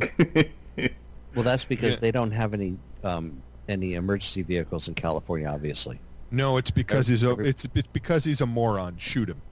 Well, 1.34 1.42
that's 1.42 1.64
because 1.64 1.94
Yeah. 1.96 2.00
they 2.00 2.10
don't 2.12 2.30
have 2.30 2.54
any 2.54 2.78
um, 3.02 3.42
any 3.68 3.94
emergency 3.94 4.42
vehicles 4.42 4.86
in 4.86 4.94
California, 4.94 5.48
obviously. 5.48 5.98
No, 6.30 6.58
it's 6.58 6.70
because 6.70 7.08
he's 7.08 7.24
a 7.24 7.32
it's 7.40 7.66
it's 7.74 7.88
because 7.92 8.22
he's 8.24 8.40
a 8.40 8.46
moron. 8.46 8.96
Shoot 8.98 9.30
him. 9.30 9.42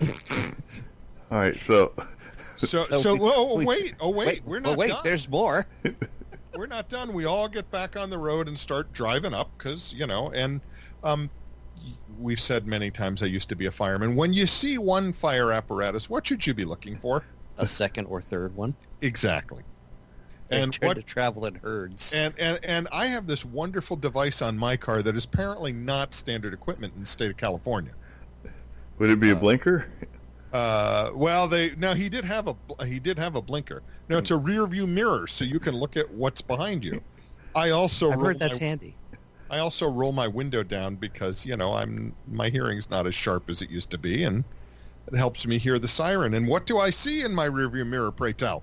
All 1.30 1.38
right, 1.38 1.54
so 1.54 1.92
So 2.56 2.82
So 2.82 3.00
so, 3.00 3.14
we- 3.14 3.20
oh 3.32 3.56
we- 3.58 3.64
wait 3.64 3.94
oh 4.00 4.10
wait, 4.10 4.42
we're 4.44 4.56
oh, 4.56 4.60
not 4.60 4.78
wait, 4.78 4.88
done. 4.88 5.00
there's 5.04 5.28
more. 5.28 5.64
we're 6.56 6.66
not 6.66 6.88
done. 6.88 7.12
We 7.12 7.24
all 7.24 7.46
get 7.48 7.70
back 7.70 7.96
on 7.96 8.10
the 8.10 8.18
road 8.18 8.48
and 8.48 8.58
start 8.58 8.92
driving 8.92 9.32
up 9.32 9.48
because 9.56 9.92
you 9.92 10.08
know. 10.08 10.32
And 10.32 10.60
um, 11.04 11.30
y- 11.30 11.41
we've 12.18 12.40
said 12.40 12.66
many 12.66 12.90
times 12.90 13.22
I 13.22 13.26
used 13.26 13.48
to 13.48 13.56
be 13.56 13.66
a 13.66 13.70
fireman. 13.72 14.14
When 14.16 14.32
you 14.32 14.46
see 14.46 14.78
one 14.78 15.12
fire 15.12 15.52
apparatus, 15.52 16.08
what 16.10 16.26
should 16.26 16.46
you 16.46 16.54
be 16.54 16.64
looking 16.64 16.98
for? 16.98 17.24
A 17.58 17.66
second 17.66 18.06
or 18.06 18.20
third 18.20 18.54
one. 18.56 18.74
Exactly. 19.00 19.62
They 20.48 20.60
And 20.62 20.72
tend 20.72 20.88
what 20.88 20.94
to 20.94 21.02
travel 21.02 21.46
in 21.46 21.54
herds. 21.56 22.12
and, 22.12 22.34
and 22.38 22.58
and 22.62 22.88
I 22.92 23.06
have 23.06 23.26
this 23.26 23.44
wonderful 23.44 23.96
device 23.96 24.42
on 24.42 24.56
my 24.56 24.76
car 24.76 25.02
that 25.02 25.16
is 25.16 25.24
apparently 25.24 25.72
not 25.72 26.14
standard 26.14 26.52
equipment 26.52 26.92
in 26.94 27.00
the 27.00 27.06
state 27.06 27.30
of 27.30 27.36
California. 27.36 27.92
would 28.98 29.10
it 29.10 29.20
be 29.20 29.30
a 29.30 29.36
Uh, 29.36 29.40
blinker? 29.40 29.86
Uh, 30.52 31.10
well, 31.14 31.48
they 31.48 31.74
now 31.76 31.94
he 31.94 32.08
did 32.10 32.24
have 32.26 32.46
a 32.48 32.54
bl- 32.54 32.82
he 32.84 32.98
did 33.00 33.18
have 33.18 33.36
a 33.36 33.42
blinker. 33.42 33.82
Now 34.10 34.18
it's 34.18 34.30
a 34.30 34.36
rear 34.36 34.66
view 34.66 34.86
mirror, 34.86 35.26
so 35.26 35.44
you 35.44 35.58
can 35.58 35.74
look 35.74 35.96
at 35.96 36.10
what's 36.10 36.42
behind 36.42 36.84
you. 36.84 37.00
I 37.54 37.70
also 37.70 38.12
I've 38.12 38.20
heard 38.20 38.38
that's 38.38 38.60
my, 38.60 38.66
handy. 38.66 38.94
I 39.52 39.58
also 39.58 39.86
roll 39.88 40.12
my 40.12 40.26
window 40.26 40.62
down 40.62 40.96
because 40.96 41.44
you 41.44 41.56
know 41.58 41.74
I'm 41.74 42.14
my 42.26 42.48
hearing's 42.48 42.88
not 42.88 43.06
as 43.06 43.14
sharp 43.14 43.50
as 43.50 43.60
it 43.60 43.68
used 43.68 43.90
to 43.90 43.98
be, 43.98 44.24
and 44.24 44.44
it 45.12 45.16
helps 45.16 45.46
me 45.46 45.58
hear 45.58 45.78
the 45.78 45.86
siren. 45.86 46.32
And 46.32 46.48
what 46.48 46.64
do 46.64 46.78
I 46.78 46.88
see 46.88 47.22
in 47.22 47.34
my 47.34 47.46
rearview 47.48 47.86
mirror? 47.86 48.10
Pray 48.10 48.32
tell. 48.32 48.62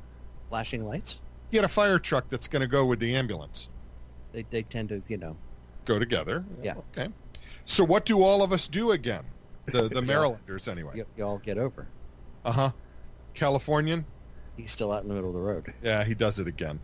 Flashing 0.50 0.84
lights. 0.84 1.20
You 1.52 1.58
get 1.58 1.64
a 1.64 1.68
fire 1.68 2.00
truck 2.00 2.26
that's 2.32 2.48
going 2.48 2.62
to 2.62 2.68
go 2.68 2.86
with 2.86 3.00
the 3.00 3.16
ambulance. 3.16 3.70
They 4.34 4.44
they 4.50 4.64
tend 4.64 4.90
to 4.90 5.04
you 5.08 5.18
know 5.18 5.38
Go 5.86 6.00
together. 6.00 6.44
Yeah. 6.64 6.76
Okay. 6.98 7.10
So 7.66 7.84
what 7.84 8.06
do 8.06 8.24
all 8.24 8.42
of 8.42 8.52
us 8.52 8.68
do 8.68 8.92
again? 8.92 9.24
The 9.68 9.90
the 9.90 10.02
Marylanders 10.04 10.68
anyway. 10.68 10.94
you, 10.96 11.06
you 11.16 11.24
all 11.24 11.38
get 11.38 11.60
over. 11.60 11.88
Uh 12.46 12.52
huh. 12.52 12.72
Californian. 13.36 14.06
He's 14.58 14.72
still 14.72 14.92
out 14.92 15.04
in 15.04 15.10
the 15.10 15.14
middle 15.14 15.30
of 15.30 15.36
the 15.36 15.42
road. 15.42 15.72
Yeah, 15.84 16.04
he 16.04 16.16
does 16.16 16.40
it 16.40 16.48
again. 16.48 16.80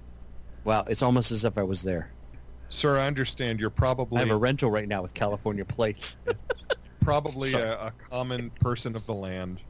Wow, 0.63 0.85
it's 0.87 1.01
almost 1.01 1.31
as 1.31 1.43
if 1.43 1.57
I 1.57 1.63
was 1.63 1.81
there. 1.81 2.11
Sir, 2.69 2.97
I 2.97 3.07
understand 3.07 3.59
you're 3.59 3.69
probably 3.69 4.17
I 4.17 4.21
have 4.21 4.31
a 4.31 4.37
rental 4.37 4.69
right 4.69 4.87
now 4.87 5.01
with 5.01 5.13
California 5.13 5.65
plates. 5.65 6.17
probably 7.01 7.53
a, 7.53 7.73
a 7.75 7.93
common 8.09 8.49
person 8.49 8.95
of 8.95 9.05
the 9.05 9.13
land. 9.13 9.61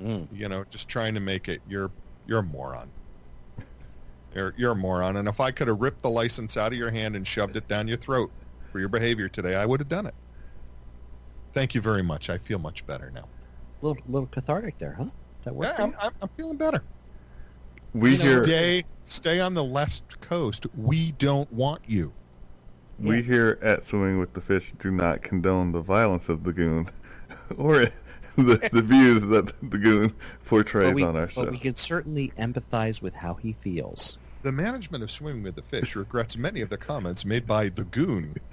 Mm. 0.00 0.28
You 0.32 0.48
know, 0.48 0.64
just 0.70 0.88
trying 0.88 1.14
to 1.14 1.20
make 1.20 1.48
it. 1.48 1.60
You're 1.68 1.90
you're 2.26 2.38
a 2.38 2.42
moron. 2.42 2.88
You're 4.34 4.54
you're 4.56 4.72
a 4.72 4.76
moron. 4.76 5.16
And 5.16 5.28
if 5.28 5.40
I 5.40 5.50
could 5.50 5.68
have 5.68 5.80
ripped 5.80 6.02
the 6.02 6.10
license 6.10 6.56
out 6.56 6.72
of 6.72 6.78
your 6.78 6.90
hand 6.90 7.16
and 7.16 7.26
shoved 7.26 7.56
it 7.56 7.68
down 7.68 7.88
your 7.88 7.96
throat 7.96 8.30
for 8.72 8.78
your 8.78 8.88
behavior 8.88 9.28
today, 9.28 9.56
I 9.56 9.66
would 9.66 9.80
have 9.80 9.88
done 9.88 10.06
it. 10.06 10.14
Thank 11.52 11.74
you 11.74 11.80
very 11.80 12.02
much. 12.02 12.30
I 12.30 12.38
feel 12.38 12.58
much 12.58 12.86
better 12.86 13.10
now. 13.14 13.28
A 13.82 13.86
Little 13.86 14.02
little 14.08 14.28
cathartic 14.28 14.78
there, 14.78 14.92
huh? 14.92 15.06
That 15.44 15.54
worked. 15.54 15.78
Yeah, 15.78 15.84
I'm. 15.84 15.94
I'm, 16.00 16.12
I'm 16.22 16.28
feeling 16.36 16.56
better. 16.56 16.82
We 17.92 18.10
you 18.10 18.18
know, 18.18 18.24
here 18.24 18.44
Stay 18.44 18.84
stay 19.04 19.40
on 19.40 19.54
the 19.54 19.62
left 19.62 20.20
coast. 20.20 20.66
We 20.76 21.12
don't 21.12 21.50
want 21.52 21.82
you. 21.86 22.12
We 22.98 23.22
here 23.22 23.58
at 23.62 23.84
Swimming 23.84 24.18
with 24.18 24.32
the 24.34 24.40
Fish 24.40 24.72
do 24.78 24.90
not 24.90 25.22
condone 25.22 25.72
the 25.72 25.80
violence 25.80 26.28
of 26.28 26.44
the 26.44 26.52
goon 26.52 26.90
or 27.56 27.86
the, 28.36 28.68
the 28.72 28.82
views 28.82 29.22
that 29.22 29.52
the 29.70 29.78
goon 29.78 30.14
portrays 30.46 30.88
but 30.88 30.94
we, 30.94 31.02
on 31.02 31.16
our 31.16 31.28
show. 31.28 31.44
but 31.44 31.52
we 31.52 31.58
can 31.58 31.76
certainly 31.76 32.32
empathize 32.38 33.00
with 33.02 33.14
how 33.14 33.34
he 33.34 33.52
feels. 33.52 34.18
The 34.42 34.52
management 34.52 35.02
of 35.02 35.10
Swimming 35.10 35.42
with 35.42 35.54
the 35.54 35.62
Fish 35.62 35.96
regrets 35.96 36.36
many 36.36 36.60
of 36.60 36.68
the 36.68 36.76
comments 36.76 37.24
made 37.24 37.46
by 37.46 37.70
the 37.70 37.84
goon. 37.84 38.36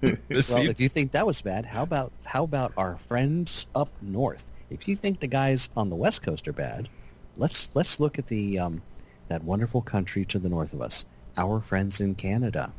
This 0.00 0.18
Well, 0.28 0.42
season. 0.42 0.70
if 0.70 0.80
you 0.80 0.88
think 0.88 1.12
that 1.12 1.26
was 1.26 1.42
bad, 1.42 1.66
how 1.66 1.82
about 1.82 2.12
how 2.24 2.44
about 2.44 2.72
our 2.76 2.96
friends 2.96 3.66
up 3.74 3.90
north? 4.00 4.50
If 4.70 4.88
you 4.88 4.96
think 4.96 5.20
the 5.20 5.26
guys 5.26 5.68
on 5.76 5.90
the 5.90 5.96
west 5.96 6.22
coast 6.22 6.46
are 6.48 6.52
bad, 6.54 6.88
let's 7.36 7.70
let's 7.74 8.00
look 8.00 8.18
at 8.18 8.26
the 8.26 8.58
um, 8.58 8.80
that 9.28 9.44
wonderful 9.44 9.82
country 9.82 10.24
to 10.26 10.38
the 10.38 10.48
north 10.48 10.72
of 10.72 10.80
us, 10.80 11.04
our 11.36 11.60
friends 11.60 12.00
in 12.00 12.14
Canada. 12.14 12.72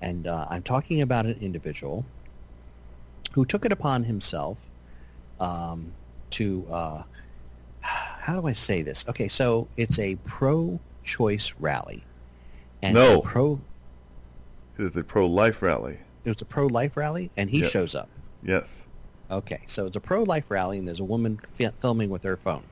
And 0.00 0.26
uh, 0.26 0.46
I'm 0.48 0.62
talking 0.62 1.00
about 1.02 1.26
an 1.26 1.38
individual 1.40 2.04
who 3.32 3.44
took 3.44 3.64
it 3.64 3.72
upon 3.72 4.04
himself 4.04 4.58
um, 5.40 5.92
to 6.30 6.66
uh, 6.70 7.02
how 7.80 8.40
do 8.40 8.46
I 8.46 8.52
say 8.52 8.82
this? 8.82 9.04
Okay, 9.08 9.28
so 9.28 9.68
it's 9.76 9.98
a 9.98 10.16
pro-choice 10.24 11.54
rally, 11.58 12.04
and 12.82 12.94
No. 12.94 13.20
pro 13.20 13.60
it 14.78 14.84
is 14.84 14.96
a 14.96 15.02
pro-life 15.02 15.60
rally. 15.62 15.98
there's 16.22 16.40
a 16.42 16.44
pro-life 16.44 16.96
rally, 16.96 17.30
and 17.36 17.50
he 17.50 17.60
Yes. 17.60 17.70
shows 17.70 17.94
up. 17.96 18.08
Yes. 18.42 18.68
Okay, 19.30 19.58
so 19.66 19.86
it's 19.86 19.96
a 19.96 20.00
pro-life 20.00 20.50
rally, 20.50 20.78
and 20.78 20.86
there's 20.86 21.00
a 21.00 21.04
woman 21.04 21.40
fi- 21.50 21.70
filming 21.80 22.10
with 22.10 22.22
her 22.22 22.36
phone, 22.36 22.62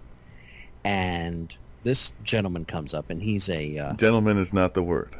and 0.84 1.54
this 1.82 2.12
gentleman 2.22 2.64
comes 2.64 2.94
up, 2.94 3.10
and 3.10 3.20
he's 3.22 3.48
a 3.48 3.76
uh, 3.78 3.92
Gentleman 3.94 4.38
is 4.38 4.52
not 4.52 4.74
the 4.74 4.82
word. 4.82 5.16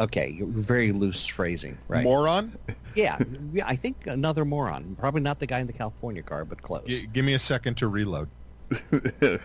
Okay, 0.00 0.40
very 0.42 0.92
loose 0.92 1.26
phrasing, 1.26 1.78
right? 1.86 2.02
Moron? 2.02 2.56
yeah, 2.94 3.18
yeah. 3.52 3.66
I 3.66 3.76
think 3.76 4.06
another 4.06 4.44
moron, 4.44 4.96
probably 4.98 5.20
not 5.20 5.38
the 5.38 5.46
guy 5.46 5.60
in 5.60 5.66
the 5.66 5.72
California 5.72 6.22
car, 6.22 6.44
but 6.44 6.60
close. 6.62 6.86
G- 6.86 7.06
give 7.12 7.24
me 7.24 7.34
a 7.34 7.38
second 7.38 7.76
to 7.76 7.88
reload. 7.88 8.28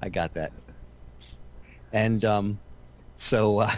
I 0.00 0.08
got 0.10 0.34
that. 0.34 0.52
And 1.92 2.24
um, 2.24 2.60
so, 3.16 3.58
uh, 3.58 3.70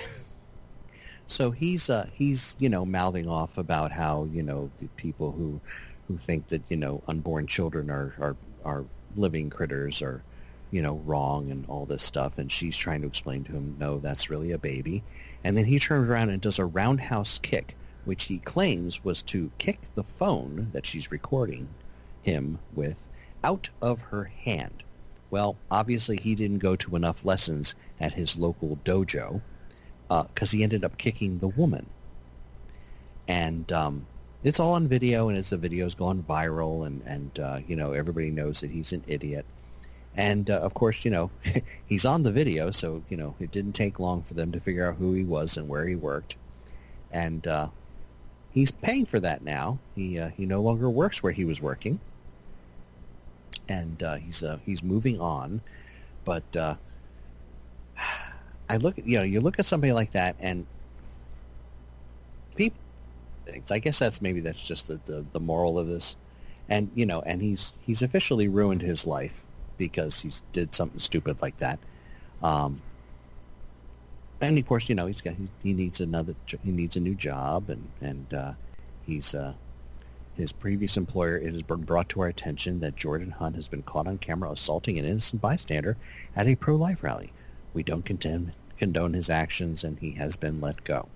so 1.27 1.51
he's 1.51 1.89
uh, 1.89 2.07
he's 2.13 2.55
you 2.59 2.69
know 2.69 2.85
mouthing 2.85 3.29
off 3.29 3.57
about 3.59 3.91
how 3.93 4.29
you 4.33 4.43
know 4.43 4.71
the 4.79 4.89
people 4.97 5.33
who 5.33 5.61
who 6.09 6.19
think 6.19 6.49
that 6.49 6.63
you 6.69 6.77
know 6.77 7.03
unborn 7.09 7.47
children 7.47 7.91
are 7.91 8.15
are 8.19 8.37
are 8.65 8.85
living 9.17 9.49
critters 9.49 10.03
are 10.03 10.23
you 10.71 10.83
know 10.83 11.01
wrong 11.05 11.51
and 11.51 11.67
all 11.67 11.87
this 11.87 12.03
stuff, 12.03 12.39
and 12.39 12.51
she's 12.51 12.77
trying 12.77 13.01
to 13.03 13.07
explain 13.07 13.45
to 13.45 13.53
him, 13.53 13.77
no, 13.79 13.99
that's 13.99 14.31
really 14.31 14.53
a 14.53 14.59
baby. 14.59 15.03
And 15.45 15.57
then 15.57 15.65
he 15.65 15.79
turns 15.79 16.09
around 16.09 16.31
and 16.31 16.41
does 16.41 16.59
a 16.59 16.65
roundhouse 16.65 17.39
kick, 17.39 17.77
which 18.05 18.25
he 18.25 18.39
claims 18.39 19.03
was 19.03 19.23
to 19.25 19.51
kick 19.59 19.81
the 19.95 20.05
phone 20.05 20.69
that 20.73 20.87
she's 20.87 21.11
recording 21.11 21.69
him 22.23 22.59
with 22.75 23.09
out 23.43 23.71
of 23.81 24.01
her 24.01 24.25
hand. 24.25 24.83
Well, 25.31 25.57
obviously 25.71 26.17
he 26.17 26.35
didn't 26.35 26.59
go 26.59 26.77
to 26.77 26.97
enough 26.97 27.25
lessons 27.25 27.75
at 28.01 28.13
his 28.13 28.37
local 28.37 28.77
dojo 28.85 29.41
because 30.09 30.51
he 30.51 30.63
ended 30.63 30.85
up 30.85 30.99
kicking 30.99 31.39
the 31.39 31.49
woman. 31.49 31.87
And 33.29 33.71
um, 33.73 34.07
it's 34.43 34.59
all 34.59 34.73
on 34.73 34.89
video, 34.89 35.29
and 35.29 35.39
as 35.39 35.51
the 35.51 35.57
video's 35.57 35.95
gone 35.95 36.25
viral, 36.29 36.87
and 36.87 37.03
and 37.07 37.39
uh, 37.39 37.61
you 37.67 37.77
know 37.77 37.93
everybody 37.93 38.31
knows 38.31 38.61
that 38.61 38.71
he's 38.71 38.93
an 38.93 39.05
idiot. 39.07 39.45
And 40.17 40.51
uh, 40.51 40.59
of 40.59 40.75
course, 40.75 41.05
you 41.05 41.11
know 41.11 41.31
he's 41.87 42.05
on 42.05 42.23
the 42.23 42.33
video, 42.33 42.71
so 42.71 43.03
you 43.09 43.17
know 43.17 43.35
it 43.41 43.51
didn't 43.51 43.73
take 43.73 44.01
long 44.01 44.23
for 44.23 44.35
them 44.35 44.53
to 44.53 44.61
figure 44.61 44.89
out 44.89 44.97
who 44.97 45.13
he 45.13 45.25
was 45.25 45.57
and 45.57 45.69
where 45.69 45.87
he 45.87 45.97
worked. 45.97 46.37
And 47.13 47.47
uh, 47.47 47.69
he's 48.53 48.71
paying 48.71 49.07
for 49.07 49.21
that 49.21 49.43
now. 49.43 49.79
He 49.95 50.19
uh, 50.19 50.31
he 50.31 50.47
no 50.47 50.63
longer 50.63 50.91
works 50.91 51.23
where 51.23 51.33
he 51.33 51.45
was 51.45 51.61
working 51.61 52.01
and 53.71 54.03
uh, 54.03 54.17
he's 54.17 54.43
uh, 54.43 54.59
he's 54.67 54.83
moving 54.83 55.21
on. 55.21 55.63
But 56.25 56.57
uh, 56.57 56.75
I 58.69 58.77
look, 58.77 58.99
at 58.99 59.07
you 59.07 59.19
know, 59.19 59.25
you 59.25 59.41
look 59.41 59.59
at 59.59 59.67
somebody 59.67 59.93
like 59.93 60.13
that, 60.13 60.37
and 60.41 60.67
people. 62.57 62.79
I 63.71 63.81
guess 63.81 63.99
that's 63.99 64.23
maybe 64.23 64.41
that's 64.41 64.65
just 64.65 64.87
the, 64.87 65.01
the, 65.07 65.25
the 65.33 65.41
moral 65.41 65.79
of 65.79 65.89
this, 65.89 66.17
and 66.69 66.91
you 66.95 67.07
know, 67.07 67.21
and 67.23 67.41
he's 67.41 67.73
he's 67.81 68.03
officially 68.03 68.49
ruined 68.49 68.83
his 68.83 69.07
life 69.07 69.43
because 69.81 70.21
he's 70.21 70.43
did 70.53 70.75
something 70.75 71.01
stupid 71.01 71.41
like 71.41 71.57
that. 71.57 71.79
Um, 72.43 72.83
and 74.43 74.59
of 74.59 74.67
course, 74.67 74.89
you 74.89 74.95
know, 74.95 75.07
he's 75.07 75.23
got 75.23 75.35
he, 75.35 75.49
he 75.63 75.73
needs 75.73 76.01
another 76.01 76.35
he 76.63 76.71
needs 76.71 76.97
a 76.97 77.01
new 77.01 77.15
job, 77.15 77.71
and 77.71 77.89
and 78.03 78.35
uh, 78.35 78.53
he's 79.07 79.35
uh, 79.35 79.55
his 80.35 80.53
previous 80.53 80.97
employer, 80.97 81.39
it 81.39 81.53
has 81.53 81.63
been 81.63 81.83
brought 81.83 82.11
to 82.11 82.21
our 82.21 82.29
attention 82.29 82.81
that 82.81 82.97
Jordan 82.97 83.31
Hunt 83.31 83.57
has 83.57 83.69
been 83.69 83.83
caught 83.83 84.07
on 84.07 84.19
camera 84.19 84.53
assaulting 84.53 84.99
an 84.99 85.05
innocent 85.05 85.41
bystander 85.41 85.97
at 86.37 86.47
a 86.47 86.57
pro-life 86.57 87.03
rally. 87.03 87.33
We 87.73 87.83
don't 87.83 88.05
condemn, 88.05 88.53
condone 88.79 89.15
his 89.15 89.31
actions, 89.31 89.83
and 89.83 89.99
he 89.99 90.13
has 90.13 90.37
been 90.37 90.61
let 90.61 90.85
go. 90.85 91.09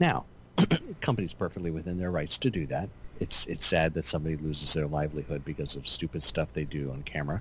Now, 0.00 0.26
company's 1.00 1.34
perfectly 1.34 1.70
within 1.70 1.98
their 1.98 2.10
rights 2.10 2.38
to 2.38 2.50
do 2.50 2.66
that. 2.66 2.90
It's 3.20 3.46
it's 3.46 3.66
sad 3.66 3.94
that 3.94 4.04
somebody 4.04 4.36
loses 4.36 4.72
their 4.74 4.86
livelihood 4.86 5.44
because 5.44 5.76
of 5.76 5.86
stupid 5.88 6.22
stuff 6.22 6.52
they 6.52 6.64
do 6.64 6.90
on 6.90 7.02
camera. 7.02 7.40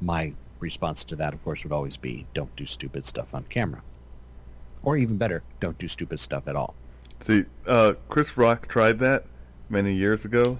My 0.00 0.32
response 0.60 1.04
to 1.04 1.16
that, 1.16 1.32
of 1.34 1.42
course, 1.44 1.64
would 1.64 1.72
always 1.72 1.96
be, 1.96 2.26
"Don't 2.34 2.54
do 2.56 2.66
stupid 2.66 3.04
stuff 3.06 3.34
on 3.34 3.44
camera," 3.44 3.82
or 4.82 4.96
even 4.96 5.16
better, 5.16 5.42
"Don't 5.60 5.78
do 5.78 5.88
stupid 5.88 6.18
stuff 6.20 6.48
at 6.48 6.56
all." 6.56 6.74
See, 7.20 7.44
uh, 7.66 7.94
Chris 8.08 8.36
Rock 8.36 8.66
tried 8.68 8.98
that 8.98 9.24
many 9.68 9.94
years 9.94 10.24
ago. 10.24 10.58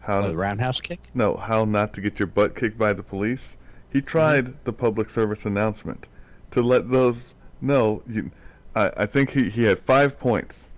How 0.00 0.20
Oh, 0.20 0.28
the 0.28 0.36
roundhouse 0.36 0.80
kick. 0.80 1.00
no, 1.14 1.36
how 1.36 1.64
not 1.64 1.92
to 1.94 2.00
get 2.00 2.18
your 2.18 2.28
butt 2.28 2.54
kicked 2.54 2.78
by 2.78 2.92
the 2.92 3.02
police. 3.02 3.56
He 3.90 4.00
tried 4.00 4.54
the 4.64 4.72
public 4.72 5.10
service 5.10 5.44
announcement 5.44 6.06
to 6.52 6.62
let 6.62 6.90
those 6.90 7.34
know. 7.60 8.02
You, 8.08 8.30
I, 8.74 8.92
I 8.96 9.06
think 9.06 9.30
he, 9.30 9.50
he 9.50 9.64
had 9.64 9.80
five 9.80 10.18
points. 10.18 10.68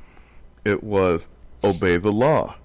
It 0.65 0.83
was 0.83 1.27
obey 1.62 1.97
the 1.97 2.12
law, 2.12 2.57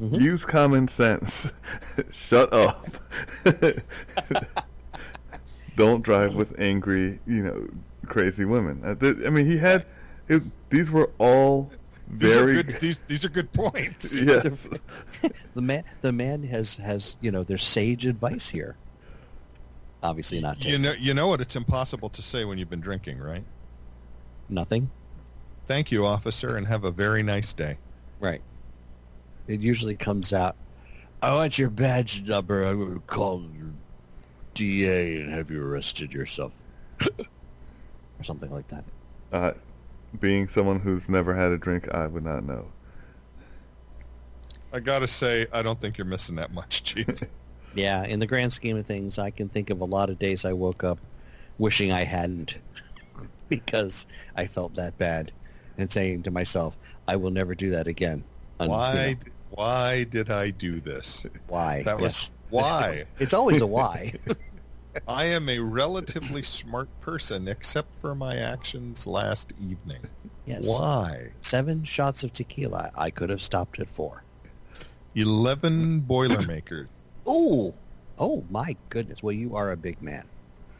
Mhm. 0.00 0.20
use 0.20 0.44
common 0.44 0.88
sense, 0.88 1.48
shut 2.12 2.52
up, 2.52 2.98
don't 5.76 6.02
drive 6.02 6.34
with 6.34 6.58
angry, 6.58 7.20
you 7.26 7.42
know, 7.42 7.68
crazy 8.06 8.44
women. 8.44 8.82
I, 8.84 9.30
mean, 9.30 9.46
he 9.46 9.58
had 9.58 9.86
it, 10.28 10.42
these 10.70 10.90
were 10.90 11.10
all 11.18 11.70
These 12.10 12.34
very 12.34 12.58
are 12.58 12.62
good. 12.62 12.80
These 12.80 13.00
these 13.06 13.24
are 13.24 13.28
good 13.28 13.52
points. 13.52 14.16
yes. 14.16 14.46
The 15.54 15.62
man, 15.62 15.84
the 16.00 16.12
man 16.12 16.42
has 16.44 16.76
has 16.76 17.16
you 17.20 17.30
know, 17.30 17.42
there's 17.42 17.64
sage 17.64 18.06
advice 18.06 18.48
here. 18.48 18.76
Obviously 20.02 20.40
not. 20.40 20.64
You 20.64 20.78
know, 20.78 20.92
you 20.92 21.12
know 21.12 21.26
what? 21.26 21.40
It's 21.40 21.56
impossible 21.56 22.08
to 22.10 22.22
say 22.22 22.44
when 22.44 22.56
you've 22.56 22.70
been 22.70 22.80
drinking, 22.80 23.18
right? 23.18 23.42
Nothing. 24.48 24.90
Thank 25.66 25.90
you, 25.90 26.06
officer, 26.06 26.56
and 26.56 26.66
have 26.66 26.84
a 26.84 26.90
very 26.90 27.22
nice 27.22 27.52
day. 27.52 27.76
Right. 28.20 28.40
It 29.48 29.60
usually 29.60 29.96
comes 29.96 30.32
out. 30.32 30.56
I 31.20 31.34
want 31.34 31.58
your 31.58 31.70
badge 31.70 32.28
number. 32.28 32.62
I'm 32.62 32.78
going 32.78 32.94
to 32.94 33.00
call 33.00 33.42
your 33.56 33.72
DA 34.54 35.22
and 35.22 35.32
have 35.32 35.50
you 35.50 35.62
arrested 35.62 36.12
yourself, 36.12 36.52
or 37.00 38.22
something 38.22 38.50
like 38.50 38.68
that. 38.68 38.84
Uh, 39.32 39.52
being 40.20 40.48
someone 40.48 40.78
who's 40.78 41.08
never 41.08 41.34
had 41.34 41.50
a 41.50 41.58
drink, 41.58 41.88
I 41.92 42.06
would 42.06 42.24
not 42.24 42.44
know. 42.44 42.66
I 44.72 44.80
gotta 44.80 45.06
say, 45.06 45.46
I 45.52 45.62
don't 45.62 45.80
think 45.80 45.96
you're 45.96 46.06
missing 46.06 46.36
that 46.36 46.52
much, 46.52 46.82
Chief. 46.82 47.06
Yeah, 47.74 48.04
in 48.06 48.18
the 48.18 48.26
grand 48.26 48.52
scheme 48.54 48.78
of 48.78 48.86
things, 48.86 49.18
I 49.18 49.30
can 49.30 49.50
think 49.50 49.68
of 49.68 49.82
a 49.82 49.84
lot 49.84 50.08
of 50.08 50.18
days 50.18 50.46
I 50.46 50.54
woke 50.54 50.82
up 50.82 50.98
wishing 51.58 51.92
I 51.92 52.02
hadn't 52.02 52.58
because 53.50 54.06
I 54.34 54.46
felt 54.46 54.74
that 54.74 54.96
bad 54.96 55.30
and 55.76 55.92
saying 55.92 56.22
to 56.24 56.30
myself, 56.30 56.76
I 57.06 57.16
will 57.16 57.30
never 57.30 57.54
do 57.54 57.70
that 57.70 57.86
again. 57.86 58.24
And, 58.58 58.70
you 58.70 58.76
know, 58.76 59.32
why? 59.50 60.04
Did 60.04 60.30
I 60.30 60.50
do 60.50 60.80
this? 60.80 61.24
why? 61.46 61.82
That 61.84 61.98
was 61.98 62.04
Yes. 62.04 62.32
why. 62.50 63.04
It's 63.18 63.34
always 63.34 63.60
a 63.62 63.66
why. 63.66 64.12
I 65.06 65.24
am 65.26 65.48
a 65.48 65.58
relatively 65.60 66.42
smart 66.42 66.88
person, 67.00 67.46
except 67.48 67.94
for 67.94 68.14
my 68.14 68.36
actions 68.36 69.06
last 69.06 69.52
evening. 69.58 70.02
yes. 70.44 70.66
Why? 70.66 71.34
Seven 71.42 71.84
shots 71.84 72.24
of 72.24 72.32
tequila. 72.32 72.90
I 72.94 73.10
could 73.10 73.30
have 73.30 73.42
stopped 73.42 73.78
at 73.78 73.88
four. 73.88 74.24
Eleven 75.14 76.00
Boilermakers. 76.00 76.92
Oh, 77.30 77.74
oh 78.16 78.46
my 78.48 78.74
goodness. 78.88 79.22
Well, 79.22 79.34
you 79.34 79.54
are 79.54 79.72
a 79.72 79.76
big 79.76 80.00
man. 80.00 80.24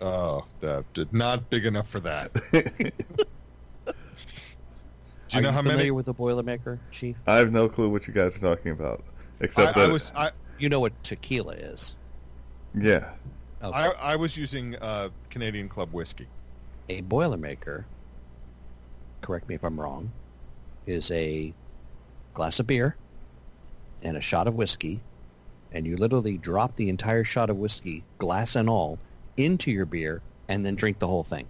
Oh, 0.00 0.46
that 0.60 0.86
did 0.94 1.12
not 1.12 1.50
big 1.50 1.66
enough 1.66 1.86
for 1.90 2.00
that. 2.00 2.30
Do 5.28 5.36
you 5.36 5.40
are 5.40 5.42
know 5.42 5.48
you 5.50 5.52
how 5.52 5.62
familiar 5.62 5.76
many? 5.78 5.90
with 5.90 6.06
the 6.06 6.14
Boilermaker, 6.14 6.80
Chief? 6.90 7.16
I 7.26 7.36
have 7.36 7.52
no 7.52 7.68
clue 7.68 7.88
what 7.90 8.06
you 8.06 8.14
guys 8.14 8.34
are 8.36 8.38
talking 8.38 8.72
about, 8.72 9.04
except 9.40 9.76
I, 9.76 9.82
I 9.84 9.86
that 9.86 9.92
was 9.92 10.12
I, 10.14 10.30
You 10.58 10.68
know 10.68 10.80
what 10.80 11.02
tequila 11.02 11.54
is. 11.54 11.96
yeah, 12.74 13.10
Okay. 13.62 13.76
I, 13.76 14.12
I 14.12 14.16
was 14.16 14.36
using 14.36 14.76
uh, 14.76 15.10
Canadian 15.30 15.68
Club 15.68 15.92
whiskey. 15.92 16.28
a 16.88 17.02
Boilermaker, 17.02 17.86
correct 19.22 19.48
me 19.48 19.54
if 19.56 19.64
I'm 19.64 19.78
wrong, 19.80 20.14
is 20.86 21.10
a 21.10 21.54
glass 22.34 22.60
of 22.60 22.66
beer 22.66 22.96
and 24.02 24.16
a 24.16 24.20
shot 24.20 24.46
of 24.46 24.54
whiskey, 24.54 25.04
and 25.72 25.86
you 25.86 25.96
literally 25.96 26.38
drop 26.38 26.76
the 26.76 26.88
entire 26.88 27.24
shot 27.24 27.50
of 27.50 27.56
whiskey, 27.56 28.06
glass 28.18 28.56
and 28.56 28.70
all, 28.70 29.02
into 29.36 29.70
your 29.70 29.86
beer 29.86 30.22
and 30.48 30.64
then 30.64 30.74
drink 30.76 30.98
the 31.00 31.06
whole 31.06 31.24
thing. 31.24 31.48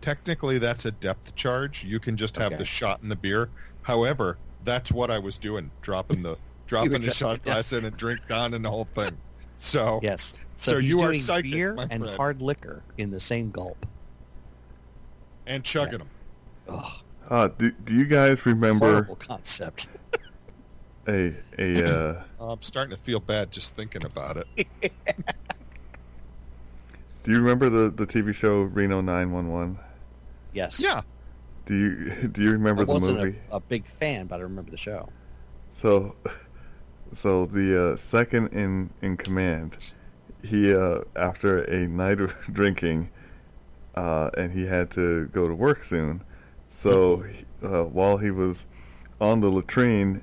Technically, 0.00 0.58
that's 0.58 0.84
a 0.86 0.90
depth 0.92 1.34
charge. 1.34 1.84
You 1.84 2.00
can 2.00 2.16
just 2.16 2.36
have 2.36 2.52
Okay. 2.52 2.56
the 2.56 2.64
shot 2.64 3.02
in 3.02 3.08
the 3.08 3.16
beer. 3.16 3.50
However, 3.82 4.38
that's 4.64 4.90
what 4.92 5.10
I 5.10 5.18
was 5.18 5.36
doing, 5.38 5.70
dropping 5.82 6.22
the 6.22 6.36
dropping 6.66 7.00
the 7.02 7.10
shot 7.10 7.42
glass 7.42 7.72
in 7.72 7.84
and 7.84 7.96
drink 7.96 8.20
down 8.28 8.54
and 8.54 8.64
the 8.64 8.70
whole 8.70 8.88
thing. 8.94 9.16
So 9.58 10.00
Yes. 10.02 10.34
So 10.56 10.78
he's 10.78 10.88
you 10.90 11.00
are 11.00 11.08
doing 11.12 11.20
psychic, 11.20 11.52
beer 11.52 11.76
and 11.90 12.02
friend. 12.02 12.16
hard 12.16 12.42
liquor 12.42 12.82
in 12.98 13.10
the 13.10 13.20
same 13.20 13.50
gulp. 13.50 13.84
and 15.46 15.64
chugging 15.64 15.98
them. 15.98 16.10
Ugh, 16.68 16.92
uh, 17.28 17.48
do 17.58 17.70
do 17.70 17.94
you 17.94 18.04
guys 18.06 18.44
remember 18.46 18.86
horrible 18.92 19.16
concept. 19.16 19.88
a 21.08 21.34
a 21.58 21.84
uh, 22.10 22.22
I'm 22.40 22.62
starting 22.62 22.96
to 22.96 23.02
feel 23.02 23.20
bad 23.20 23.50
just 23.50 23.74
thinking 23.76 24.04
about 24.04 24.36
it. 24.36 24.46
do 27.24 27.32
you 27.32 27.38
remember 27.38 27.68
the 27.70 27.90
the 27.90 28.06
TV 28.06 28.34
show 28.34 28.62
Reno 28.62 29.00
911? 29.00 29.78
Yes. 30.52 30.80
Yeah, 30.80 31.02
Do 31.66 31.74
you 31.74 32.28
do 32.32 32.42
you 32.42 32.50
remember 32.52 32.82
I 32.82 32.84
the 32.86 32.92
wasn't 32.92 33.18
movie? 33.18 33.38
a, 33.50 33.56
a 33.56 33.60
big 33.60 33.86
fan, 33.86 34.26
but 34.26 34.40
I 34.40 34.42
remember 34.42 34.70
the 34.70 34.76
show. 34.76 35.08
So, 35.80 36.14
so 37.14 37.46
the 37.46 37.92
uh, 37.92 37.96
second 37.96 38.48
in 38.48 38.90
in 39.02 39.16
command, 39.16 39.76
he 40.42 40.74
uh, 40.74 41.00
after 41.16 41.62
a 41.64 41.86
night 41.86 42.20
of 42.20 42.34
drinking, 42.52 43.10
uh, 43.94 44.30
and 44.36 44.52
he 44.52 44.66
had 44.66 44.90
to 44.92 45.26
go 45.28 45.48
to 45.48 45.54
work 45.54 45.84
soon. 45.84 46.22
So 46.70 47.18
he- 47.18 47.44
uh, 47.62 47.84
while 47.84 48.16
he 48.18 48.30
was 48.30 48.58
on 49.20 49.40
the 49.40 49.48
latrine, 49.50 50.22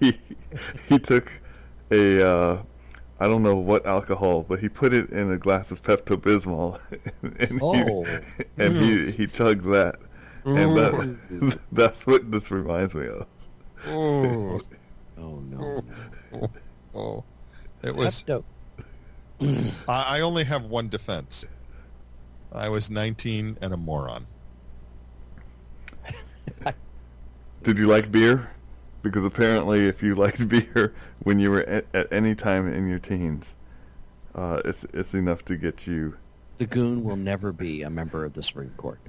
he 0.00 0.18
he 0.88 0.98
took 0.98 1.30
a 1.90 2.26
uh, 2.26 2.62
I 3.22 3.28
don't 3.28 3.44
know 3.44 3.54
what 3.54 3.86
alcohol, 3.86 4.42
but 4.42 4.58
he 4.58 4.68
put 4.68 4.92
it 4.92 5.10
in 5.10 5.30
a 5.30 5.38
glass 5.38 5.70
of 5.70 5.80
Pepto 5.80 6.16
Bismol, 6.16 6.80
and 7.22 7.60
Oh. 7.62 8.02
he 8.02 8.34
and 8.58 8.76
he 8.76 8.92
oh. 8.92 8.96
mm. 8.96 9.14
he 9.14 9.26
chugged 9.28 9.64
that, 9.70 10.00
and 10.44 10.76
that 10.76 10.92
mm. 10.92 11.56
that's 11.72 12.04
what 12.04 12.32
this 12.32 12.50
reminds 12.50 12.96
me 12.96 13.06
of. 13.06 13.26
oh, 13.86 14.60
Oh 15.18 15.38
no. 15.38 15.84
no. 16.32 16.50
oh, 16.96 17.24
it 17.84 17.94
was. 17.94 18.24
Pepto. 18.24 18.42
I, 19.88 20.18
I 20.18 20.20
only 20.22 20.42
have 20.42 20.64
one 20.64 20.88
defense. 20.88 21.44
I 22.50 22.70
was 22.70 22.90
19 22.90 23.56
and 23.60 23.72
a 23.72 23.76
moron. 23.76 24.26
Did 27.62 27.78
you 27.78 27.86
like 27.86 28.10
beer? 28.10 28.50
Because 29.02 29.24
apparently, 29.24 29.86
if 29.88 30.02
you 30.02 30.14
liked 30.14 30.48
beer 30.48 30.94
when 31.22 31.38
you 31.38 31.50
were 31.50 31.62
at, 31.62 31.86
at 31.92 32.12
any 32.12 32.34
time 32.34 32.72
in 32.72 32.88
your 32.88 32.98
teens, 33.00 33.54
uh, 34.34 34.62
it's 34.64 34.84
it's 34.92 35.12
enough 35.14 35.44
to 35.46 35.56
get 35.56 35.86
you. 35.86 36.16
The 36.58 36.66
goon 36.66 37.02
will 37.02 37.16
never 37.16 37.52
be 37.52 37.82
a 37.82 37.90
member 37.90 38.24
of 38.24 38.34
the 38.34 38.42
Supreme 38.42 38.72
Court 38.76 39.00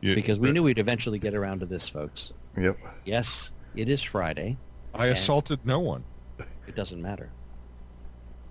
You- 0.00 0.14
because 0.14 0.40
we 0.40 0.52
knew 0.52 0.62
we'd 0.62 0.78
eventually 0.78 1.18
get 1.18 1.34
around 1.34 1.60
to 1.60 1.66
this, 1.66 1.88
folks. 1.88 2.32
Yep. 2.56 2.78
Yes, 3.04 3.52
it 3.74 3.88
is 3.88 4.02
Friday. 4.02 4.56
I 4.94 5.06
assaulted 5.08 5.60
no 5.66 5.80
one. 5.80 6.04
It 6.66 6.74
doesn't 6.74 7.02
matter. 7.02 7.28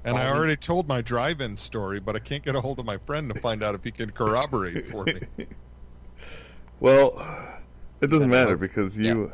And 0.03 0.15
I 0.15 0.31
we- 0.31 0.37
already 0.37 0.55
told 0.57 0.87
my 0.87 1.01
drive-in 1.01 1.57
story, 1.57 1.99
but 1.99 2.15
I 2.15 2.19
can't 2.19 2.45
get 2.45 2.55
a 2.55 2.61
hold 2.61 2.77
of 2.77 2.85
my 2.85 2.97
friend 2.97 3.33
to 3.33 3.39
find 3.41 3.63
out 3.63 3.73
if 3.73 3.83
he 3.83 3.89
can 3.89 4.11
corroborate 4.11 4.87
for 4.87 5.05
me. 5.05 5.21
well, 6.79 7.25
it 8.01 8.07
doesn't 8.11 8.29
matter 8.29 8.55
because 8.57 8.95
you, 8.95 9.31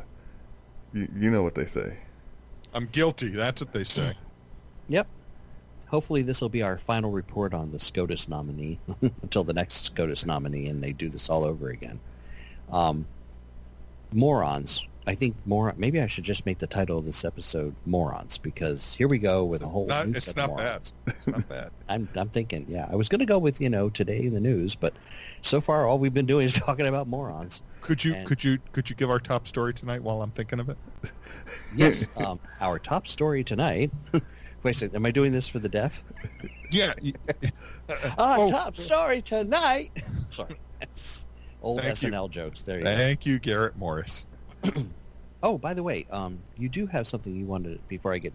you 0.92 1.08
you 1.18 1.30
know 1.30 1.42
what 1.42 1.54
they 1.54 1.66
say. 1.66 1.96
I'm 2.74 2.86
guilty. 2.86 3.28
That's 3.28 3.60
what 3.60 3.72
they 3.72 3.84
say. 3.84 4.12
Yep. 4.88 5.06
Hopefully, 5.86 6.22
this 6.22 6.42
will 6.42 6.48
be 6.48 6.62
our 6.62 6.76
final 6.76 7.12
report 7.12 7.54
on 7.54 7.70
the 7.70 7.78
SCOTUS 7.78 8.28
nominee 8.28 8.78
until 9.22 9.44
the 9.44 9.52
next 9.52 9.86
SCOTUS 9.86 10.26
nominee, 10.26 10.66
and 10.66 10.82
they 10.82 10.92
do 10.92 11.08
this 11.08 11.30
all 11.30 11.44
over 11.44 11.68
again. 11.68 12.00
Um, 12.70 13.06
morons. 14.12 14.86
I 15.06 15.14
think 15.14 15.34
more. 15.46 15.72
Maybe 15.76 16.00
I 16.00 16.06
should 16.06 16.24
just 16.24 16.46
make 16.46 16.58
the 16.58 16.66
title 16.66 16.98
of 16.98 17.04
this 17.04 17.24
episode 17.24 17.74
"Morons" 17.86 18.38
because 18.38 18.94
here 18.94 19.08
we 19.08 19.18
go 19.18 19.44
with 19.44 19.62
a 19.62 19.66
whole. 19.66 19.86
Not, 19.86 20.08
new 20.08 20.16
it's 20.16 20.26
set 20.26 20.32
of 20.32 20.36
not 20.36 20.50
morons. 20.50 20.92
bad. 21.04 21.14
It's 21.16 21.26
not 21.26 21.48
bad. 21.48 21.70
I'm 21.88 22.08
I'm 22.16 22.28
thinking, 22.28 22.66
yeah, 22.68 22.88
I 22.90 22.96
was 22.96 23.08
going 23.08 23.20
to 23.20 23.26
go 23.26 23.38
with 23.38 23.60
you 23.60 23.68
know 23.68 23.88
today 23.88 24.20
in 24.24 24.32
the 24.32 24.40
news, 24.40 24.74
but 24.74 24.94
so 25.42 25.60
far 25.60 25.86
all 25.86 25.98
we've 25.98 26.14
been 26.14 26.26
doing 26.26 26.46
is 26.46 26.52
talking 26.54 26.86
about 26.86 27.06
morons. 27.08 27.62
Could 27.82 28.02
you 28.04 28.14
And- 28.14 28.26
could 28.26 28.42
you 28.42 28.58
could 28.72 28.88
you 28.88 28.96
give 28.96 29.10
our 29.10 29.20
top 29.20 29.46
story 29.46 29.74
tonight 29.74 30.02
while 30.02 30.22
I'm 30.22 30.30
thinking 30.30 30.60
of 30.60 30.68
it? 30.68 30.78
Yes, 31.76 32.08
um, 32.16 32.40
our 32.60 32.78
top 32.78 33.06
story 33.06 33.44
tonight. 33.44 33.90
Wait 34.12 34.22
a 34.64 34.72
second, 34.72 34.96
am 34.96 35.04
I 35.04 35.10
doing 35.10 35.32
this 35.32 35.46
for 35.48 35.58
the 35.58 35.68
deaf? 35.68 36.02
Yeah. 36.70 36.94
Our 38.16 38.38
Oh, 38.38 38.50
top 38.50 38.76
story 38.76 39.20
tonight. 39.20 39.90
Sorry, 40.30 40.56
old 41.62 41.80
Thank 41.82 42.02
you. 42.02 42.08
SNL 42.10 42.30
jokes. 42.30 42.62
There 42.62 42.78
you 42.78 42.84
go. 42.84 42.96
Thank 42.96 43.26
you, 43.26 43.38
Garrett 43.38 43.76
Morris. 43.76 44.24
Oh, 45.44 45.58
by 45.58 45.74
the 45.74 45.82
way, 45.82 46.06
um, 46.12 46.38
you 46.56 46.68
do 46.68 46.86
have 46.86 47.04
something 47.08 47.34
you 47.34 47.44
wanted 47.44 47.80
before 47.88 48.12
I 48.14 48.18
get 48.18 48.32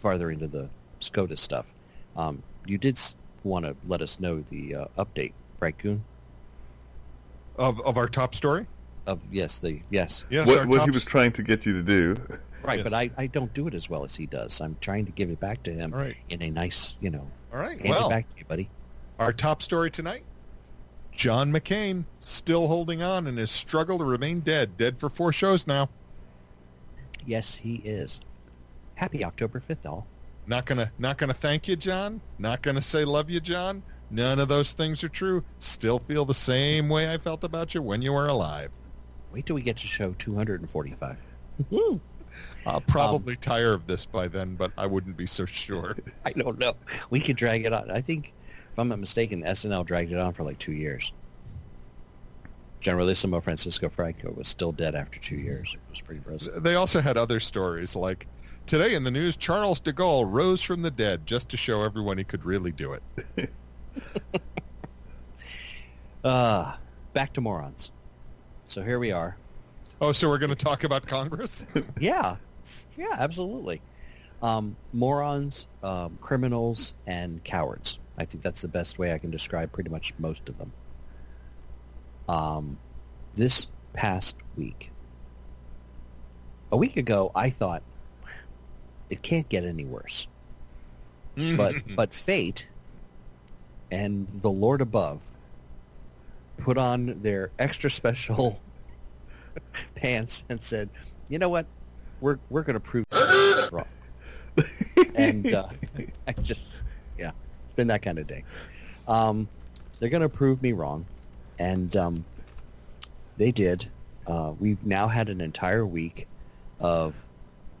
farther 0.00 0.30
into 0.30 0.46
the 0.46 0.68
SCOTUS 1.00 1.40
stuff. 1.40 1.64
Um, 2.16 2.42
you 2.66 2.76
did 2.76 3.00
want 3.44 3.64
to 3.64 3.74
let 3.86 4.02
us 4.02 4.20
know 4.20 4.40
the 4.50 4.74
uh, 4.74 4.84
update, 4.98 5.32
right, 5.58 5.76
Goon? 5.78 6.04
Of 7.60 7.78
of 7.82 7.98
our 7.98 8.08
top 8.08 8.34
story. 8.34 8.66
Of 9.06 9.20
yes, 9.30 9.58
the 9.58 9.80
yes, 9.90 10.24
Yes, 10.30 10.48
what 10.48 10.66
what 10.66 10.82
he 10.82 10.90
was 10.90 11.04
trying 11.04 11.30
to 11.32 11.42
get 11.42 11.66
you 11.66 11.74
to 11.74 11.82
do. 11.82 12.16
right. 12.62 12.78
Yes. 12.78 12.84
But 12.84 12.94
I, 12.94 13.10
I 13.18 13.26
don't 13.26 13.52
do 13.52 13.66
it 13.68 13.74
as 13.74 13.90
well 13.90 14.02
as 14.04 14.16
he 14.16 14.24
does. 14.26 14.60
I'm 14.62 14.76
trying 14.80 15.04
to 15.04 15.12
give 15.12 15.28
it 15.30 15.38
back 15.40 15.62
to 15.64 15.70
him 15.70 15.92
All 15.92 16.00
right. 16.00 16.16
in 16.30 16.42
a 16.42 16.50
nice, 16.50 16.96
you 17.00 17.10
know, 17.10 17.26
All 17.52 17.58
right. 17.58 17.78
hand 17.80 17.90
Well, 17.90 18.06
it 18.06 18.10
back 18.10 18.30
to 18.30 18.38
you, 18.38 18.44
buddy. 18.46 18.68
our 19.18 19.32
top 19.32 19.60
story 19.62 19.90
tonight. 19.90 20.22
John 21.12 21.52
McCain 21.52 22.04
still 22.20 22.66
holding 22.66 23.02
on 23.02 23.26
in 23.26 23.36
his 23.36 23.50
struggle 23.50 23.98
to 23.98 24.04
remain 24.04 24.40
dead. 24.40 24.78
Dead 24.78 24.98
for 24.98 25.10
four 25.10 25.32
shows 25.32 25.66
now. 25.66 25.90
Yes, 27.26 27.54
he 27.54 27.76
is. 27.84 28.20
Happy 28.94 29.22
October 29.22 29.60
fifth, 29.60 29.84
all. 29.84 30.06
Not 30.46 30.64
gonna 30.64 30.90
not 30.98 31.18
gonna 31.18 31.34
thank 31.34 31.68
you, 31.68 31.76
John. 31.76 32.20
Not 32.38 32.62
gonna 32.62 32.80
say 32.82 33.04
love 33.04 33.28
you, 33.28 33.40
John. 33.40 33.82
None 34.10 34.40
of 34.40 34.48
those 34.48 34.72
things 34.72 35.04
are 35.04 35.08
true. 35.08 35.44
Still 35.60 36.00
feel 36.00 36.24
the 36.24 36.34
same 36.34 36.88
way 36.88 37.12
I 37.12 37.18
felt 37.18 37.44
about 37.44 37.74
you 37.74 37.82
when 37.82 38.02
you 38.02 38.12
were 38.12 38.26
alive. 38.26 38.72
Wait 39.32 39.46
till 39.46 39.54
we 39.54 39.62
get 39.62 39.76
to 39.76 39.86
show 39.86 40.12
245. 40.18 41.16
I'll 42.66 42.80
probably 42.82 43.34
um, 43.34 43.40
tire 43.40 43.72
of 43.72 43.86
this 43.86 44.06
by 44.06 44.26
then, 44.28 44.56
but 44.56 44.72
I 44.76 44.86
wouldn't 44.86 45.16
be 45.16 45.26
so 45.26 45.44
sure. 45.44 45.96
I 46.24 46.32
don't 46.32 46.58
know. 46.58 46.74
We 47.10 47.20
could 47.20 47.36
drag 47.36 47.64
it 47.64 47.72
on. 47.72 47.90
I 47.90 48.00
think, 48.00 48.32
if 48.72 48.78
I'm 48.78 48.88
not 48.88 48.98
mistaken, 48.98 49.42
SNL 49.42 49.86
dragged 49.86 50.12
it 50.12 50.18
on 50.18 50.32
for 50.32 50.42
like 50.42 50.58
two 50.58 50.72
years. 50.72 51.12
Generalissimo 52.80 53.40
Francisco 53.40 53.88
Franco 53.88 54.32
was 54.32 54.48
still 54.48 54.72
dead 54.72 54.94
after 54.94 55.20
two 55.20 55.36
years. 55.36 55.74
It 55.74 55.80
was 55.90 56.00
pretty 56.00 56.18
impressive. 56.18 56.62
They 56.62 56.74
also 56.76 57.00
had 57.00 57.16
other 57.16 57.38
stories 57.38 57.94
like 57.94 58.26
today 58.66 58.94
in 58.94 59.04
the 59.04 59.10
news, 59.10 59.36
Charles 59.36 59.80
de 59.80 59.92
Gaulle 59.92 60.24
rose 60.26 60.62
from 60.62 60.82
the 60.82 60.90
dead 60.90 61.26
just 61.26 61.50
to 61.50 61.56
show 61.56 61.82
everyone 61.82 62.18
he 62.18 62.24
could 62.24 62.44
really 62.44 62.72
do 62.72 62.94
it. 62.94 63.50
Uh, 66.22 66.74
back 67.14 67.32
to 67.32 67.40
morons. 67.40 67.92
So 68.66 68.82
here 68.82 68.98
we 68.98 69.10
are. 69.10 69.38
Oh, 70.02 70.12
so 70.12 70.28
we're 70.28 70.38
going 70.38 70.50
to 70.50 70.56
talk 70.56 70.84
about 70.84 71.06
Congress? 71.06 71.64
Yeah, 72.00 72.36
yeah, 72.96 73.16
absolutely. 73.18 73.82
Um, 74.42 74.76
morons, 74.92 75.66
um, 75.82 76.18
criminals, 76.20 76.94
and 77.06 77.42
cowards. 77.44 77.98
I 78.18 78.24
think 78.24 78.42
that's 78.42 78.62
the 78.62 78.68
best 78.68 78.98
way 78.98 79.12
I 79.12 79.18
can 79.18 79.30
describe 79.30 79.72
pretty 79.72 79.90
much 79.90 80.14
most 80.18 80.48
of 80.48 80.58
them. 80.58 80.72
Um, 82.28 82.78
this 83.34 83.68
past 83.92 84.36
week, 84.56 84.92
a 86.72 86.76
week 86.76 86.96
ago, 86.96 87.30
I 87.34 87.50
thought 87.50 87.82
it 89.10 89.22
can't 89.22 89.48
get 89.48 89.64
any 89.64 89.84
worse. 89.84 90.26
But 91.36 91.74
but 91.96 92.14
fate 92.14 92.69
and 93.90 94.28
the 94.28 94.50
Lord 94.50 94.80
above 94.80 95.20
put 96.58 96.78
on 96.78 97.20
their 97.22 97.50
extra 97.58 97.90
special 97.90 98.60
pants 99.94 100.44
and 100.48 100.62
said, 100.62 100.88
"You 101.28 101.38
know 101.38 101.48
what? 101.48 101.66
We're 102.20 102.38
we're 102.50 102.62
going 102.62 102.74
to 102.74 102.80
prove 102.80 103.06
wrong." 103.72 103.86
and 105.14 105.52
uh, 105.52 105.68
I 106.26 106.32
just, 106.32 106.82
yeah, 107.18 107.30
it's 107.64 107.74
been 107.74 107.88
that 107.88 108.02
kind 108.02 108.18
of 108.18 108.26
day. 108.26 108.44
Um, 109.08 109.48
they're 109.98 110.10
going 110.10 110.22
to 110.22 110.28
prove 110.28 110.62
me 110.62 110.72
wrong, 110.72 111.06
and 111.58 111.96
um, 111.96 112.24
they 113.36 113.50
did. 113.50 113.88
Uh, 114.26 114.52
we've 114.58 114.84
now 114.84 115.08
had 115.08 115.28
an 115.28 115.40
entire 115.40 115.84
week 115.84 116.26
of 116.78 117.24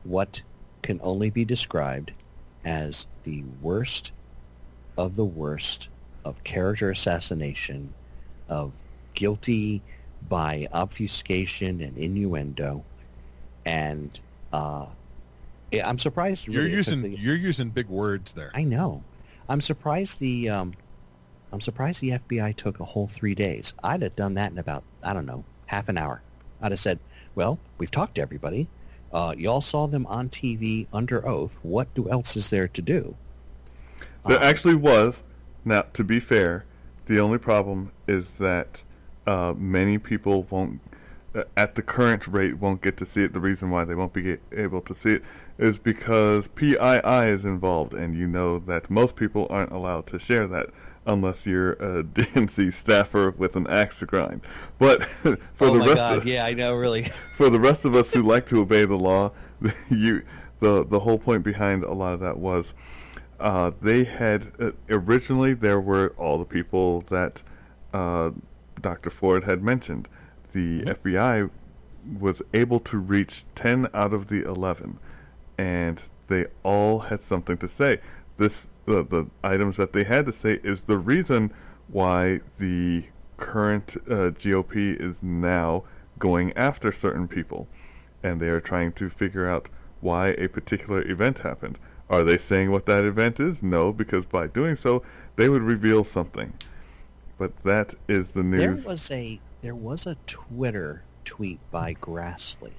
what 0.04 0.42
can 0.82 0.98
only 1.02 1.30
be 1.30 1.44
described 1.44 2.12
as 2.64 3.06
the 3.24 3.44
worst 3.60 4.12
of 4.96 5.16
the 5.16 5.24
worst 5.24 5.88
of 6.24 6.42
character 6.44 6.90
assassination, 6.90 7.92
of 8.48 8.72
guilty 9.14 9.82
by 10.28 10.66
obfuscation 10.72 11.80
and 11.80 11.96
innuendo, 11.96 12.84
and 13.64 14.18
uh, 14.52 14.86
yeah, 15.72 15.88
I'm 15.88 15.98
surprised. 15.98 16.46
you're 16.46 16.64
really, 16.64 16.74
using 16.76 17.02
the- 17.02 17.18
you're 17.18 17.36
using 17.36 17.70
big 17.70 17.88
words 17.88 18.32
there. 18.32 18.50
I 18.54 18.64
know. 18.64 19.02
I'm 19.48 19.60
surprised 19.60 20.20
the 20.20 20.48
um, 20.50 20.72
I'm 21.52 21.60
surprised 21.60 22.00
the 22.00 22.10
FBI 22.10 22.54
took 22.56 22.80
a 22.80 22.84
whole 22.84 23.08
three 23.08 23.34
days. 23.34 23.74
I'd 23.82 24.02
have 24.02 24.14
done 24.16 24.34
that 24.34 24.52
in 24.52 24.58
about 24.58 24.84
I 25.02 25.12
don't 25.12 25.26
know 25.26 25.44
half 25.66 25.88
an 25.88 25.98
hour. 25.98 26.22
I'd 26.62 26.72
have 26.72 26.78
said, 26.80 26.98
"Well, 27.34 27.58
we've 27.78 27.90
talked 27.90 28.16
to 28.16 28.20
everybody. 28.22 28.68
Uh, 29.12 29.34
y'all 29.36 29.60
saw 29.60 29.86
them 29.88 30.06
on 30.06 30.28
TV 30.28 30.86
under 30.92 31.26
oath. 31.26 31.58
What 31.62 31.92
do 31.94 32.08
else 32.10 32.36
is 32.36 32.50
there 32.50 32.68
to 32.68 32.82
do?" 32.82 33.16
There 34.26 34.36
Um, 34.36 34.42
actually 34.42 34.74
was. 34.76 35.22
Now, 35.64 35.82
to 35.92 36.04
be 36.04 36.20
fair, 36.20 36.64
the 37.06 37.20
only 37.20 37.38
problem 37.38 37.92
is 38.06 38.32
that 38.38 38.82
uh, 39.26 39.54
many 39.56 39.98
people 39.98 40.46
won't, 40.50 40.80
uh, 41.34 41.42
at 41.56 41.74
the 41.74 41.82
current 41.82 42.26
rate, 42.26 42.58
won't 42.58 42.82
get 42.82 42.96
to 42.98 43.04
see 43.04 43.22
it. 43.22 43.32
The 43.32 43.40
reason 43.40 43.70
why 43.70 43.84
they 43.84 43.94
won't 43.94 44.12
be 44.12 44.38
able 44.52 44.80
to 44.82 44.94
see 44.94 45.10
it 45.10 45.22
is 45.58 45.78
because 45.78 46.48
PII 46.48 47.28
is 47.30 47.44
involved, 47.44 47.92
and 47.92 48.16
you 48.16 48.26
know 48.26 48.58
that 48.60 48.90
most 48.90 49.16
people 49.16 49.46
aren't 49.50 49.72
allowed 49.72 50.06
to 50.08 50.18
share 50.18 50.46
that 50.46 50.70
unless 51.06 51.46
you're 51.46 51.72
a 51.72 52.02
DNC 52.04 52.72
staffer 52.72 53.30
with 53.30 53.56
an 53.56 53.66
axe 53.66 53.98
to 54.00 54.06
grind. 54.06 54.40
But 54.78 55.04
for 55.04 55.38
oh 55.60 55.72
the 55.72 55.78
my 55.80 55.86
rest 55.86 55.96
God! 55.96 56.18
of 56.18 56.26
Yeah, 56.26 56.44
I 56.44 56.54
know. 56.54 56.74
Really. 56.74 57.04
for 57.36 57.50
the 57.50 57.60
rest 57.60 57.84
of 57.84 57.94
us 57.94 58.12
who 58.12 58.22
like 58.22 58.48
to 58.48 58.60
obey 58.60 58.84
the 58.84 58.96
law, 58.96 59.32
you 59.90 60.22
the 60.60 60.84
the 60.84 61.00
whole 61.00 61.18
point 61.18 61.42
behind 61.42 61.84
a 61.84 61.92
lot 61.92 62.14
of 62.14 62.20
that 62.20 62.38
was 62.38 62.72
uh, 63.40 63.72
they 63.80 64.04
had 64.04 64.52
uh, 64.60 64.70
originally 64.90 65.54
there 65.54 65.80
were 65.80 66.14
all 66.18 66.38
the 66.38 66.44
people 66.44 67.00
that 67.08 67.42
uh, 67.92 68.30
Dr. 68.80 69.10
Ford 69.10 69.44
had 69.44 69.62
mentioned. 69.62 70.08
The 70.52 70.82
FBI 70.82 71.50
was 72.18 72.42
able 72.52 72.80
to 72.80 72.98
reach 72.98 73.44
ten 73.54 73.88
out 73.94 74.12
of 74.12 74.28
the 74.28 74.42
eleven, 74.46 74.98
and 75.56 76.00
they 76.28 76.46
all 76.62 77.00
had 77.00 77.22
something 77.22 77.56
to 77.58 77.68
say. 77.68 78.00
This 78.36 78.66
the 78.84 79.02
the 79.02 79.26
items 79.42 79.76
that 79.76 79.92
they 79.92 80.04
had 80.04 80.26
to 80.26 80.32
say 80.32 80.60
is 80.62 80.82
the 80.82 80.98
reason 80.98 81.52
why 81.88 82.40
the 82.58 83.04
current 83.36 83.96
uh, 84.06 84.30
GOP 84.30 85.00
is 85.00 85.22
now 85.22 85.84
going 86.18 86.52
after 86.56 86.92
certain 86.92 87.26
people, 87.26 87.66
and 88.22 88.40
they 88.40 88.48
are 88.48 88.60
trying 88.60 88.92
to 88.92 89.08
figure 89.08 89.48
out 89.48 89.68
why 90.00 90.28
a 90.28 90.48
particular 90.48 91.02
event 91.08 91.38
happened. 91.38 91.78
Are 92.10 92.24
they 92.24 92.38
saying 92.38 92.72
what 92.72 92.86
that 92.86 93.04
event 93.04 93.38
is? 93.38 93.62
No, 93.62 93.92
because 93.92 94.26
by 94.26 94.48
doing 94.48 94.76
so, 94.76 95.02
they 95.36 95.48
would 95.48 95.62
reveal 95.62 96.04
something. 96.04 96.52
But 97.38 97.56
that 97.62 97.94
is 98.08 98.28
the 98.28 98.42
news. 98.42 98.60
There 98.60 98.86
was 98.86 99.10
a 99.12 99.40
there 99.62 99.76
was 99.76 100.06
a 100.06 100.16
Twitter 100.26 101.04
tweet 101.24 101.60
by 101.70 101.94
Grassley 101.94 102.72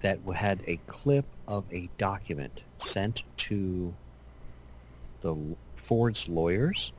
that 0.00 0.20
had 0.34 0.62
a 0.66 0.76
clip 0.86 1.24
of 1.48 1.64
a 1.72 1.88
document 1.98 2.62
sent 2.78 3.24
to 3.38 3.92
the 5.22 5.56
Ford's 5.76 6.28
lawyers 6.28 6.92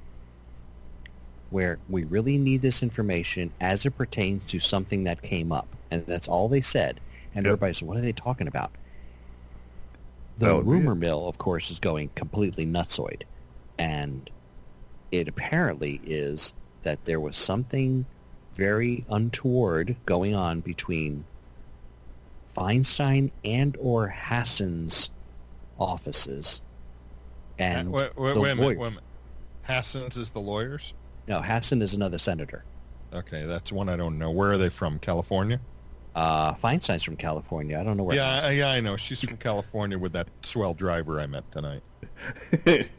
where 1.49 1.80
we 1.88 2.03
really 2.03 2.38
need 2.38 2.62
this 2.62 2.84
information 2.84 3.53
as 3.62 3.86
it 3.86 3.91
pertains 3.91 4.43
to 4.45 4.60
something 4.60 5.06
that 5.06 5.21
came 5.21 5.51
up. 5.51 5.67
And 5.91 6.06
that's 6.06 6.27
all 6.27 6.49
they 6.49 6.62
said. 6.62 6.99
And 7.36 7.45
Yep. 7.45 7.51
everybody 7.53 7.73
said, 7.73 7.88
what 7.88 7.97
are 7.97 8.01
they 8.01 8.12
talking 8.12 8.47
about? 8.47 8.71
The 10.38 10.62
rumor 10.62 10.95
mill, 10.95 11.28
of 11.28 11.38
course, 11.38 11.71
is 11.71 11.80
going 11.80 12.10
completely 12.15 12.65
nutsoid. 12.65 13.23
And 13.78 14.30
it 15.12 15.28
apparently 15.28 16.00
is 16.04 16.54
that 16.84 17.06
there 17.06 17.19
was 17.19 17.38
something 17.38 18.06
very 18.54 19.06
untoward 19.10 19.95
going 20.06 20.36
on 20.36 20.62
between 20.62 21.26
Feinstein 22.56 23.32
and 23.45 23.78
or 23.80 24.08
Hassan's 24.08 25.12
offices 25.80 26.62
and 27.60 27.91
wait, 27.91 28.17
wait, 28.17 28.34
the 28.34 28.39
wait 28.39 28.52
a 28.52 28.56
minute, 28.56 28.67
wait 28.67 28.78
a 28.78 28.80
lawyers. 28.80 28.91
minute. 28.93 29.04
Hassans 29.67 30.17
is 30.17 30.30
the 30.30 30.39
lawyers? 30.39 30.93
no 31.28 31.41
Hassan 31.41 31.82
is 31.82 31.93
another 31.93 32.17
senator. 32.17 32.63
Okay, 33.13 33.45
that's 33.45 33.71
one 33.71 33.89
I 33.89 33.95
don't 33.95 34.17
know. 34.17 34.32
Where 34.32 34.52
are 34.52 34.58
they 34.58 34.69
from? 34.69 35.00
California? 35.00 35.60
Uh, 36.17 36.56
Feinstein's 36.56 37.03
from 37.03 37.15
California. 37.15 37.80
I 37.80 37.84
don't 37.84 37.95
know 37.95 38.03
where. 38.03 38.15
yeah, 38.15 38.41
I, 38.43 38.49
yeah, 38.49 38.69
I 38.71 38.80
know. 38.80 38.97
She's 38.97 39.23
from 39.23 39.38
California 39.38 39.99
with 39.99 40.13
that 40.13 40.27
swell 40.41 40.73
driver 40.73 41.21
I 41.21 41.27
met 41.27 41.43
tonight. 41.51 41.84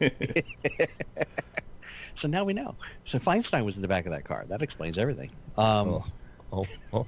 so 2.15 2.29
now 2.29 2.45
we 2.45 2.53
know. 2.53 2.77
So 3.03 3.19
Feinstein 3.19 3.65
was 3.65 3.75
in 3.75 3.81
the 3.81 3.89
back 3.89 4.05
of 4.05 4.13
that 4.13 4.23
car. 4.23 4.45
That 4.47 4.61
explains 4.61 4.97
everything. 4.97 5.31
Um, 5.57 5.89
Oh, 5.89 6.05
oh, 6.53 6.65
oh 6.93 7.05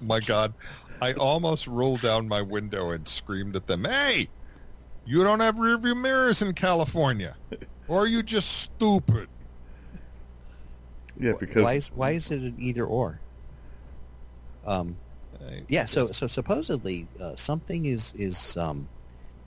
my 0.00 0.20
God. 0.20 0.54
I 1.02 1.12
almost 1.12 1.66
rolled 1.66 2.00
down 2.00 2.26
my 2.26 2.40
window 2.40 2.92
and 2.92 3.06
screamed 3.06 3.54
at 3.54 3.66
them, 3.66 3.84
Hey, 3.84 4.30
you 5.04 5.22
don't 5.24 5.40
have 5.40 5.56
rearview 5.56 5.94
mirrors 5.94 6.40
in 6.40 6.54
California. 6.54 7.36
Or 7.86 8.04
are 8.04 8.06
you 8.06 8.22
just 8.22 8.48
stupid? 8.60 9.28
yeah, 11.18 11.34
because 11.38 11.62
why 11.62 11.74
is 11.74 11.88
why 11.88 12.10
is 12.12 12.30
it 12.30 12.40
an 12.40 12.56
either 12.58 12.86
or? 12.86 13.20
Um, 14.66 14.96
I- 15.46 15.62
yeah. 15.68 15.84
So 15.86 16.06
so 16.06 16.26
supposedly 16.26 17.06
uh, 17.20 17.36
something 17.36 17.86
is 17.86 18.12
is 18.16 18.56
um, 18.56 18.88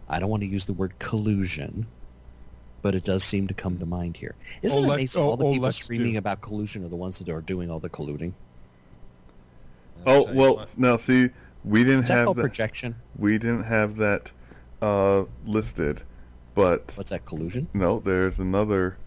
I 0.09 0.19
don't 0.19 0.29
want 0.29 0.41
to 0.41 0.47
use 0.47 0.65
the 0.65 0.73
word 0.73 0.93
collusion, 0.99 1.85
but 2.81 2.95
it 2.95 3.03
does 3.03 3.23
seem 3.23 3.47
to 3.47 3.53
come 3.53 3.77
to 3.79 3.85
mind 3.85 4.17
here. 4.17 4.35
Isn't 4.61 4.77
it 4.77 4.85
Ole- 4.85 4.91
amazing 4.93 5.21
oh, 5.21 5.25
all 5.25 5.37
the 5.37 5.45
oh, 5.45 5.53
people 5.53 5.71
screaming 5.71 6.13
do- 6.13 6.17
about 6.17 6.41
collusion 6.41 6.83
are 6.83 6.89
the 6.89 6.95
ones 6.95 7.19
that 7.19 7.29
are 7.29 7.41
doing 7.41 7.69
all 7.71 7.79
the 7.79 7.89
colluding? 7.89 8.33
Oh 10.05 10.31
well, 10.33 10.65
now 10.77 10.97
see, 10.97 11.29
we 11.63 11.83
didn't 11.83 12.01
Is 12.01 12.07
that 12.09 12.25
have 12.25 12.35
that. 12.35 12.41
projection? 12.41 12.95
We 13.17 13.33
didn't 13.37 13.63
have 13.63 13.95
that 13.97 14.31
uh, 14.81 15.23
listed, 15.45 16.01
but 16.55 16.91
What's 16.95 17.11
that 17.11 17.25
collusion? 17.25 17.67
no, 17.73 17.99
there's 17.99 18.39
another 18.39 18.97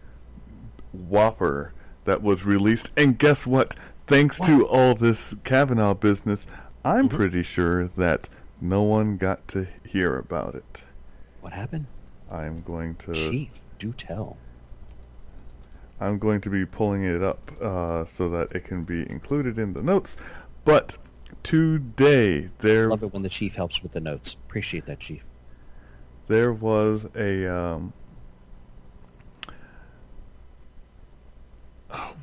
Whopper 0.92 1.72
that 2.06 2.22
was 2.22 2.44
released, 2.44 2.88
and 2.96 3.18
guess 3.18 3.44
what? 3.46 3.76
Thanks 4.06 4.38
to 4.40 4.64
all 4.66 4.94
this 4.94 5.34
Kavanaugh 5.44 5.92
business, 5.94 6.46
I'm 6.86 7.08
Mhm. 7.08 7.16
pretty 7.16 7.42
sure 7.42 7.88
that 7.96 8.28
no 8.60 8.82
one 8.82 9.16
got 9.16 9.48
to 9.48 9.66
hear 9.84 10.16
about 10.16 10.54
it. 10.54 10.82
What 11.40 11.52
happened? 11.52 11.86
I'm 12.30 12.62
going 12.62 12.94
to. 13.06 13.12
Chief, 13.12 13.60
do 13.80 13.92
tell. 13.92 14.36
I'm 16.00 16.20
going 16.20 16.40
to 16.42 16.48
be 16.50 16.64
pulling 16.64 17.02
it 17.02 17.24
up 17.24 17.50
uh, 17.60 18.04
so 18.04 18.28
that 18.28 18.52
it 18.52 18.64
can 18.64 18.84
be 18.84 19.08
included 19.10 19.58
in 19.58 19.72
the 19.72 19.82
notes. 19.82 20.14
But 20.64 20.96
today 21.42 22.50
there 22.60 22.88
Love 22.88 23.02
it 23.02 23.12
when 23.12 23.22
the 23.22 23.28
chief 23.30 23.56
helps 23.56 23.82
with 23.82 23.90
the 23.90 24.00
notes. 24.00 24.34
Appreciate 24.34 24.86
that, 24.86 25.00
chief. 25.00 25.24
there 26.28 26.52
was 26.52 27.06
a 27.16 27.46
um, 27.52 27.92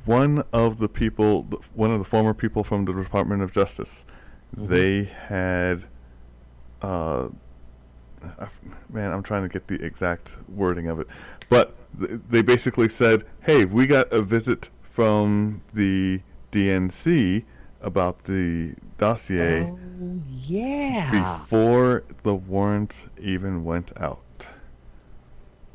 one 0.06 0.42
of 0.54 0.78
the 0.78 0.88
people, 0.88 1.42
one 1.74 1.90
of 1.90 1.98
the 1.98 2.04
former 2.06 2.32
people 2.32 2.64
from 2.64 2.86
the 2.86 2.94
Department 2.94 3.42
of 3.42 3.52
Justice. 3.52 4.06
Mhm. 4.56 4.68
They 4.68 5.04
had, 5.04 5.84
uh, 6.82 7.28
man, 8.88 9.12
I'm 9.12 9.22
trying 9.22 9.42
to 9.42 9.48
get 9.48 9.66
the 9.68 9.82
exact 9.84 10.30
wording 10.48 10.88
of 10.88 11.00
it, 11.00 11.06
but 11.48 11.74
th- 11.98 12.20
they 12.30 12.42
basically 12.42 12.88
said, 12.88 13.24
"Hey, 13.42 13.64
we 13.64 13.86
got 13.86 14.12
a 14.12 14.22
visit 14.22 14.68
from 14.82 15.62
the 15.72 16.20
DNC 16.52 17.44
about 17.80 18.24
the 18.24 18.74
dossier." 18.98 19.62
Oh, 19.68 19.78
yeah. 20.46 21.40
before 21.42 22.04
the 22.22 22.34
warrant 22.34 22.94
even 23.20 23.64
went 23.64 23.90
out. 24.00 24.20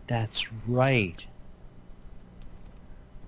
That's 0.07 0.51
right. 0.67 1.25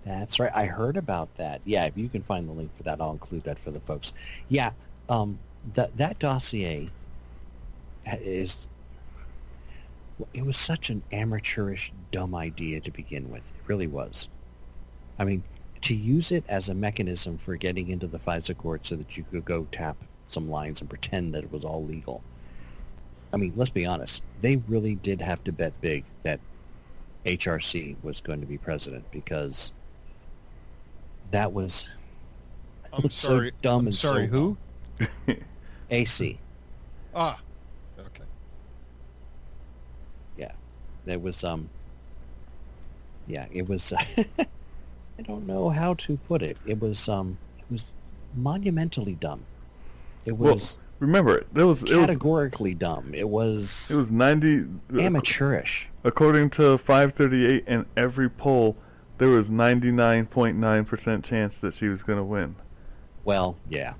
That's 0.03 0.39
right. 0.39 0.51
I 0.55 0.65
heard 0.65 0.97
about 0.97 1.35
that. 1.37 1.61
Yeah, 1.63 1.85
if 1.85 1.95
you 1.95 2.09
can 2.09 2.23
find 2.23 2.47
the 2.49 2.53
link 2.53 2.75
for 2.75 2.81
that, 2.83 2.99
I'll 2.99 3.11
include 3.11 3.43
that 3.43 3.59
for 3.59 3.69
the 3.69 3.79
folks. 3.81 4.13
Yeah, 4.49 4.71
um, 5.11 5.37
that 5.73 5.95
that 5.97 6.17
dossier 6.17 6.89
is. 8.05 8.67
It 10.33 10.45
was 10.45 10.55
such 10.57 10.89
an 10.91 11.01
amateurish, 11.11 11.91
dumb 12.11 12.35
idea 12.35 12.79
to 12.81 12.91
begin 12.91 13.29
with. 13.29 13.51
It 13.51 13.61
really 13.67 13.87
was. 13.87 14.29
I 15.17 15.25
mean, 15.25 15.43
to 15.81 15.95
use 15.95 16.31
it 16.31 16.43
as 16.47 16.69
a 16.69 16.75
mechanism 16.75 17.37
for 17.37 17.55
getting 17.55 17.89
into 17.89 18.05
the 18.07 18.19
FISA 18.19 18.55
court 18.55 18.85
so 18.85 18.95
that 18.95 19.17
you 19.17 19.25
could 19.31 19.45
go 19.45 19.67
tap 19.71 19.97
some 20.27 20.49
lines 20.49 20.79
and 20.79 20.89
pretend 20.89 21.33
that 21.33 21.43
it 21.43 21.51
was 21.51 21.65
all 21.65 21.83
legal. 21.83 22.21
I 23.33 23.37
mean, 23.37 23.53
let's 23.55 23.71
be 23.71 23.85
honest. 23.85 24.21
They 24.41 24.57
really 24.67 24.95
did 24.95 25.21
have 25.21 25.43
to 25.45 25.51
bet 25.51 25.73
big 25.81 26.03
that 26.21 26.39
HRC 27.25 27.95
was 28.03 28.21
going 28.21 28.41
to 28.41 28.47
be 28.47 28.59
president 28.59 29.09
because 29.11 29.73
that 31.31 31.51
was 31.51 31.89
I'm 32.93 33.09
so 33.09 33.49
dumb 33.63 33.81
I'm 33.81 33.87
and 33.87 33.95
so 33.95 34.09
sorry. 34.09 34.27
Who? 34.27 34.55
AC. 35.89 36.39
Ah. 37.15 37.39
Okay. 37.99 38.23
Yeah. 40.37 40.51
There 41.05 41.19
was 41.19 41.43
um. 41.43 41.69
Yeah, 43.27 43.45
it 43.51 43.67
was. 43.67 43.93
I 45.19 45.21
don't 45.23 45.45
know 45.45 45.69
how 45.69 45.93
to 45.95 46.17
put 46.27 46.41
it. 46.41 46.57
It 46.65 46.79
was 46.79 47.07
um. 47.09 47.37
It 47.59 47.65
was 47.71 47.93
monumentally 48.35 49.13
dumb. 49.15 49.43
It 50.25 50.33
Well, 50.33 50.53
was 50.53 50.77
Remember, 51.01 51.43
there 51.51 51.65
was 51.65 51.79
it 51.81 51.89
was 51.89 51.99
categorically 52.01 52.75
dumb. 52.75 53.11
It 53.15 53.27
was, 53.27 53.89
it 53.89 53.95
was 53.95 54.11
ninety. 54.11 54.65
amateurish. 54.99 55.89
According 56.03 56.51
to 56.51 56.77
538, 56.77 57.63
in 57.67 57.87
every 57.97 58.29
poll, 58.29 58.77
there 59.17 59.29
was 59.29 59.47
99.9 59.47 60.85
percent 60.85 61.25
chance 61.25 61.57
that 61.57 61.73
she 61.73 61.87
was 61.87 62.03
going 62.03 62.19
to 62.19 62.23
win. 62.23 62.55
Well, 63.25 63.57
yeah. 63.67 63.95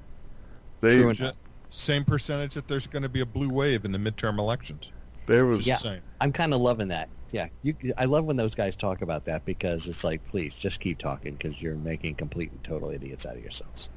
They 0.81 0.97
True 0.97 1.13
Ju- 1.13 1.31
Same 1.69 2.03
percentage 2.03 2.53
that 2.55 2.67
there's 2.67 2.87
going 2.87 3.03
to 3.03 3.09
be 3.09 3.21
a 3.21 3.25
blue 3.25 3.49
wave 3.49 3.85
in 3.85 3.91
the 3.91 3.97
midterm 3.97 4.37
elections. 4.39 4.91
there 5.27 5.45
was 5.45 5.65
Yeah. 5.65 5.77
Same. 5.77 6.01
I'm 6.19 6.33
kind 6.33 6.53
of 6.53 6.61
loving 6.61 6.89
that. 6.89 7.07
Yeah, 7.31 7.47
you, 7.63 7.73
I 7.97 8.03
love 8.05 8.25
when 8.25 8.35
those 8.35 8.53
guys 8.53 8.75
talk 8.75 9.01
about 9.01 9.23
that 9.23 9.45
because 9.45 9.87
it's 9.87 10.03
like, 10.03 10.25
please, 10.27 10.53
just 10.53 10.81
keep 10.81 10.97
talking 10.97 11.35
because 11.35 11.61
you're 11.61 11.75
making 11.77 12.15
complete 12.15 12.51
and 12.51 12.61
total 12.61 12.89
idiots 12.89 13.25
out 13.25 13.37
of 13.37 13.41
yourselves. 13.41 13.89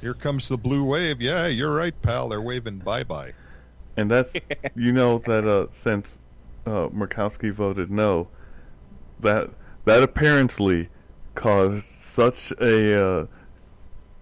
Here 0.00 0.14
comes 0.14 0.48
the 0.48 0.56
blue 0.56 0.84
wave. 0.84 1.20
Yeah, 1.20 1.48
you're 1.48 1.74
right, 1.74 2.00
pal. 2.02 2.28
They're 2.28 2.40
waving 2.40 2.78
bye 2.78 3.02
bye. 3.02 3.32
and 3.96 4.08
that's 4.08 4.32
you 4.76 4.92
know 4.92 5.18
that 5.18 5.44
uh, 5.48 5.66
since 5.82 6.18
uh, 6.64 6.86
Murkowski 6.90 7.52
voted 7.52 7.90
no, 7.90 8.28
that 9.18 9.50
that 9.84 10.04
apparently 10.04 10.88
caused 11.34 11.84
such 11.86 12.52
a 12.60 13.04
uh, 13.04 13.26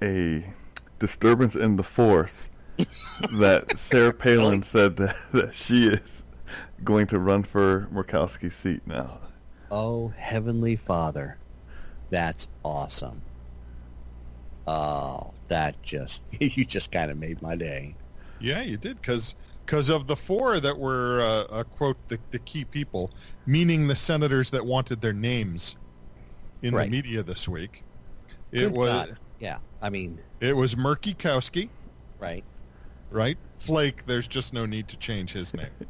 a 0.01 0.43
disturbance 1.05 1.55
in 1.55 1.77
the 1.77 1.83
force 1.83 2.49
that 3.39 3.79
Sarah 3.79 4.13
Palin 4.25 4.63
said 4.63 4.97
that, 4.97 5.17
that 5.33 5.55
she 5.55 5.89
is 5.89 6.01
going 6.83 7.07
to 7.09 7.19
run 7.19 7.43
for 7.43 7.89
Murkowski's 7.93 8.55
seat 8.57 8.81
now. 8.87 9.21
Oh, 9.71 10.09
Heavenly 10.17 10.77
Father, 10.77 11.37
that's 12.09 12.49
awesome. 12.65 13.21
Oh, 14.67 15.35
that 15.49 15.83
just 15.83 16.25
you 16.41 16.65
just 16.65 16.91
kind 16.91 17.11
of 17.11 17.19
made 17.19 17.43
my 17.43 17.55
day. 17.55 17.95
Yeah, 18.39 18.63
you 18.63 18.79
did 18.79 18.97
because 18.97 19.35
because 19.67 19.91
of 19.91 20.07
the 20.07 20.17
four 20.17 20.59
that 20.61 20.79
were 20.79 21.21
uh, 21.21 21.55
uh, 21.55 21.65
quote 21.65 21.99
the, 22.09 22.19
the 22.31 22.39
key 22.39 22.65
people, 22.65 23.11
meaning 23.45 23.87
the 23.89 23.97
senators 23.97 24.51
that 24.51 24.65
wanted 24.65 25.03
their 25.03 25.13
names 25.13 25.77
in 26.63 26.75
Right. 26.75 26.85
the 26.85 26.91
media 26.91 27.23
this 27.23 27.47
week. 27.47 27.85
It 28.53 28.61
Good 28.61 28.73
was 28.73 28.89
God. 28.91 29.19
Yeah, 29.41 29.59
I 29.83 29.91
mean, 29.91 30.21
it 30.41 30.57
was 30.57 30.75
Murkowski, 30.75 31.69
right? 32.19 32.45
right? 33.11 33.37
Flake. 33.59 34.05
There's 34.07 34.29
just 34.29 34.53
no 34.53 34.67
need 34.67 34.89
to 34.89 34.97
change 34.97 35.33
his 35.33 35.55
name. 35.55 35.71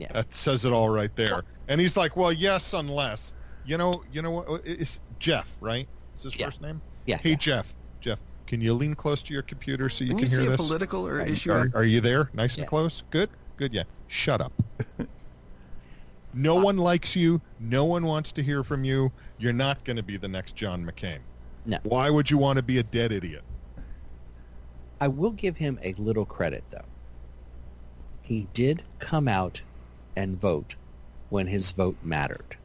Yeah. 0.00 0.06
That 0.12 0.32
says 0.32 0.64
it 0.64 0.72
all 0.72 0.90
right 0.90 1.10
there. 1.16 1.42
And 1.66 1.80
he's 1.80 1.96
like, 1.96 2.16
well, 2.16 2.32
yes, 2.32 2.72
unless 2.72 3.32
you 3.64 3.76
know, 3.76 4.04
you 4.08 4.22
know 4.22 4.30
what? 4.30 4.48
Uh, 4.48 4.58
it's 4.64 5.00
Jeff, 5.18 5.56
right? 5.60 5.88
Is 6.16 6.22
his 6.22 6.36
Yeah. 6.36 6.46
first 6.46 6.60
name? 6.60 6.80
Yeah. 7.04 7.18
Hey, 7.20 7.34
Jeff. 7.34 7.74
Jeff, 8.00 8.20
can 8.46 8.60
you 8.60 8.74
lean 8.74 8.94
close 8.94 9.22
to 9.24 9.34
your 9.34 9.42
computer 9.42 9.88
so 9.88 10.04
you 10.04 10.10
Can 10.10 10.18
can 10.18 10.26
you 10.26 10.30
hear 10.30 10.38
see 10.42 10.46
a 10.46 10.50
this? 10.50 10.56
political 10.56 11.04
or 11.04 11.16
Right. 11.16 11.30
issue? 11.30 11.50
Are, 11.50 11.68
are 11.74 11.82
you 11.82 12.00
there? 12.00 12.30
Nice 12.32 12.58
and 12.58 12.66
close? 12.68 13.02
Good? 13.10 13.30
Good, 13.56 13.72
yeah. 13.74 13.82
Shut 14.06 14.40
up. 14.40 14.52
no 16.32 16.54
one 16.56 16.76
likes 16.76 17.16
you. 17.16 17.42
No 17.58 17.84
one 17.84 18.06
wants 18.06 18.32
to 18.34 18.42
hear 18.42 18.62
from 18.62 18.84
you. 18.84 19.12
You're 19.36 19.52
not 19.52 19.84
going 19.84 19.96
to 19.96 20.02
be 20.04 20.16
the 20.16 20.28
next 20.28 20.54
John 20.54 20.84
McCain. 20.84 21.18
No. 21.66 21.78
Why 21.82 22.10
would 22.10 22.30
you 22.30 22.38
want 22.38 22.56
to 22.56 22.62
be 22.62 22.78
a 22.78 22.82
dead 22.82 23.12
idiot? 23.12 23.42
I 25.00 25.08
will 25.08 25.30
give 25.30 25.56
him 25.56 25.78
a 25.82 25.92
little 25.94 26.24
credit 26.24 26.64
though. 26.70 26.84
He 28.22 28.46
did 28.52 28.82
come 28.98 29.28
out 29.28 29.62
and 30.16 30.38
vote 30.40 30.76
when 31.30 31.46
his 31.46 31.72
vote 31.72 31.96
mattered. 32.02 32.56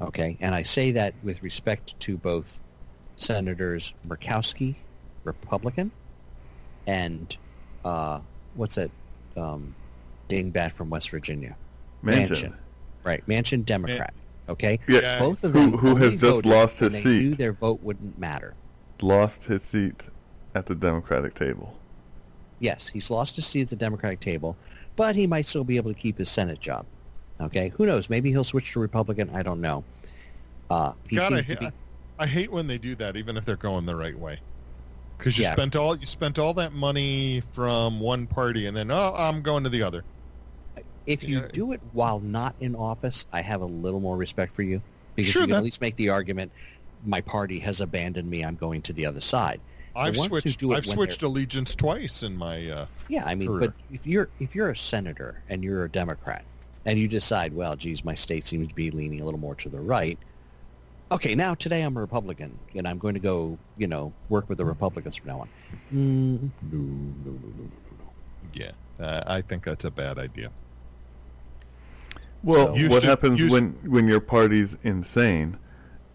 Okay, 0.00 0.36
and 0.40 0.54
I 0.54 0.62
say 0.62 0.92
that 0.92 1.14
with 1.22 1.42
respect 1.42 1.98
to 2.00 2.16
both 2.16 2.60
Senators 3.16 3.92
Murkowski, 4.06 4.76
Republican, 5.24 5.90
and 6.86 7.36
uh, 7.84 8.20
what's 8.54 8.76
that 8.76 8.90
um, 9.36 9.74
dingbat 10.28 10.72
from 10.72 10.88
West 10.90 11.10
Virginia? 11.10 11.56
Manchin. 12.02 12.54
Right, 13.04 13.26
Manchin 13.26 13.64
Democrat. 13.64 14.14
Okay, 14.50 14.78
Yeah, 14.88 15.00
Yeah. 15.00 15.18
both 15.20 15.44
of 15.44 15.52
Who- 15.52 15.70
them 15.70 15.78
who 15.78 15.88
only 15.90 16.10
has 16.10 16.20
just 16.20 16.44
lost 16.44 16.78
his 16.78 16.92
they 16.92 17.04
knew 17.04 17.30
seat. 17.30 17.38
their 17.38 17.52
vote 17.52 17.80
wouldn't 17.82 18.18
matter. 18.18 18.54
lost 19.00 19.44
his 19.44 19.62
seat 19.62 20.02
at 20.54 20.66
the 20.66 20.74
Democratic 20.74 21.34
table. 21.34 21.74
Yes, 22.58 22.88
he's 22.88 23.10
lost 23.10 23.36
his 23.36 23.46
seat 23.46 23.62
at 23.62 23.68
the 23.70 23.76
Democratic 23.76 24.20
table, 24.20 24.56
but 24.96 25.16
he 25.16 25.26
might 25.26 25.46
still 25.46 25.64
be 25.64 25.76
able 25.78 25.94
to 25.94 25.98
keep 25.98 26.18
his 26.18 26.28
Senate 26.28 26.60
job. 26.60 26.84
Okay, 27.40 27.70
who 27.70 27.86
knows? 27.86 28.10
Maybe 28.10 28.30
he'll 28.30 28.44
switch 28.44 28.72
to 28.72 28.80
Republican. 28.80 29.30
I 29.30 29.42
don't 29.42 29.60
know. 29.62 29.82
Uh, 30.68 30.92
he 31.08 31.16
God, 31.16 31.32
I, 31.32 31.36
seems 31.36 31.46
to 31.58 31.64
ha- 31.64 31.70
be, 31.70 31.76
I 32.18 32.26
hate 32.26 32.52
when 32.52 32.66
they 32.66 32.76
do 32.76 32.94
that, 32.96 33.16
even 33.16 33.36
if 33.38 33.46
they're 33.46 33.56
going 33.56 33.86
the 33.86 33.96
right 33.96 34.18
way. 34.18 34.40
Because 35.16 35.38
you 35.38 35.44
Yeah. 35.44 35.52
spent 35.54 35.74
all 35.76 35.96
you 35.96 36.06
spent 36.06 36.38
all 36.38 36.52
that 36.54 36.72
money 36.72 37.42
from 37.52 38.00
one 38.00 38.26
party, 38.26 38.66
and 38.66 38.76
then 38.76 38.90
oh, 38.90 39.14
I'm 39.16 39.40
going 39.42 39.64
to 39.64 39.70
the 39.70 39.82
other. 39.82 40.04
If 41.10 41.24
you 41.24 41.48
do 41.52 41.72
it 41.72 41.80
while 41.92 42.20
not 42.20 42.54
in 42.60 42.74
office, 42.74 43.26
I 43.32 43.40
have 43.42 43.60
a 43.60 43.66
little 43.66 44.00
more 44.00 44.16
respect 44.16 44.54
for 44.54 44.62
you 44.62 44.80
because 45.16 45.32
Sure, 45.32 45.42
you 45.42 45.48
can 45.48 45.56
at 45.56 45.64
least 45.64 45.80
make 45.80 45.96
the 45.96 46.08
argument: 46.08 46.52
my 47.04 47.20
party 47.20 47.58
has 47.60 47.80
abandoned 47.80 48.28
me. 48.28 48.44
I'm 48.44 48.56
going 48.56 48.82
to 48.82 48.92
the 48.92 49.06
other 49.06 49.20
side. 49.20 49.60
I've 49.96 50.16
switched. 50.16 50.62
I've 50.64 50.86
switched 50.86 51.22
allegiance 51.22 51.74
twice 51.74 52.22
in 52.22 52.36
my. 52.36 52.68
Uh, 52.68 52.86
Yeah, 53.08 53.24
I 53.26 53.34
mean, 53.34 53.48
Career. 53.48 53.60
but 53.60 53.74
if 53.90 54.06
you're 54.06 54.30
if 54.38 54.54
you're 54.54 54.70
a 54.70 54.76
senator 54.76 55.42
and 55.48 55.64
you're 55.64 55.84
a 55.84 55.90
Democrat, 55.90 56.44
and 56.84 56.98
you 56.98 57.08
decide, 57.08 57.52
well, 57.52 57.76
geez, 57.76 58.04
my 58.04 58.14
state 58.14 58.46
seems 58.46 58.68
to 58.68 58.74
be 58.74 58.90
leaning 58.90 59.20
a 59.20 59.24
little 59.24 59.40
more 59.40 59.56
to 59.56 59.68
the 59.68 59.80
right. 59.80 60.18
Okay, 61.12 61.34
now 61.34 61.54
today 61.54 61.82
I'm 61.82 61.96
a 61.96 62.00
Republican, 62.00 62.60
and 62.76 62.86
I'm 62.86 62.98
going 62.98 63.14
to 63.14 63.20
go, 63.20 63.58
you 63.76 63.88
know, 63.88 64.14
work 64.28 64.48
with 64.48 64.58
the 64.58 64.64
Republicans 64.64 65.16
from 65.16 65.28
now 65.28 65.40
on. 65.40 65.50
Mm, 65.92 66.52
no, 66.62 66.78
no, 66.78 67.32
no, 67.32 67.48
no, 67.48 67.64
no, 67.64 67.82
no, 67.90 67.96
no. 67.98 68.14
Yeah, 68.52 68.70
uh, 69.00 69.22
I 69.26 69.42
think 69.42 69.64
that's 69.64 69.84
a 69.84 69.90
bad 69.90 70.18
idea. 70.20 70.52
Well, 72.42 72.76
So- 72.76 72.88
what 72.88 73.02
to- 73.02 73.08
happens 73.08 73.40
used- 73.40 73.52
when 73.52 73.74
when 73.86 74.08
your 74.08 74.20
party's 74.20 74.76
insane, 74.82 75.56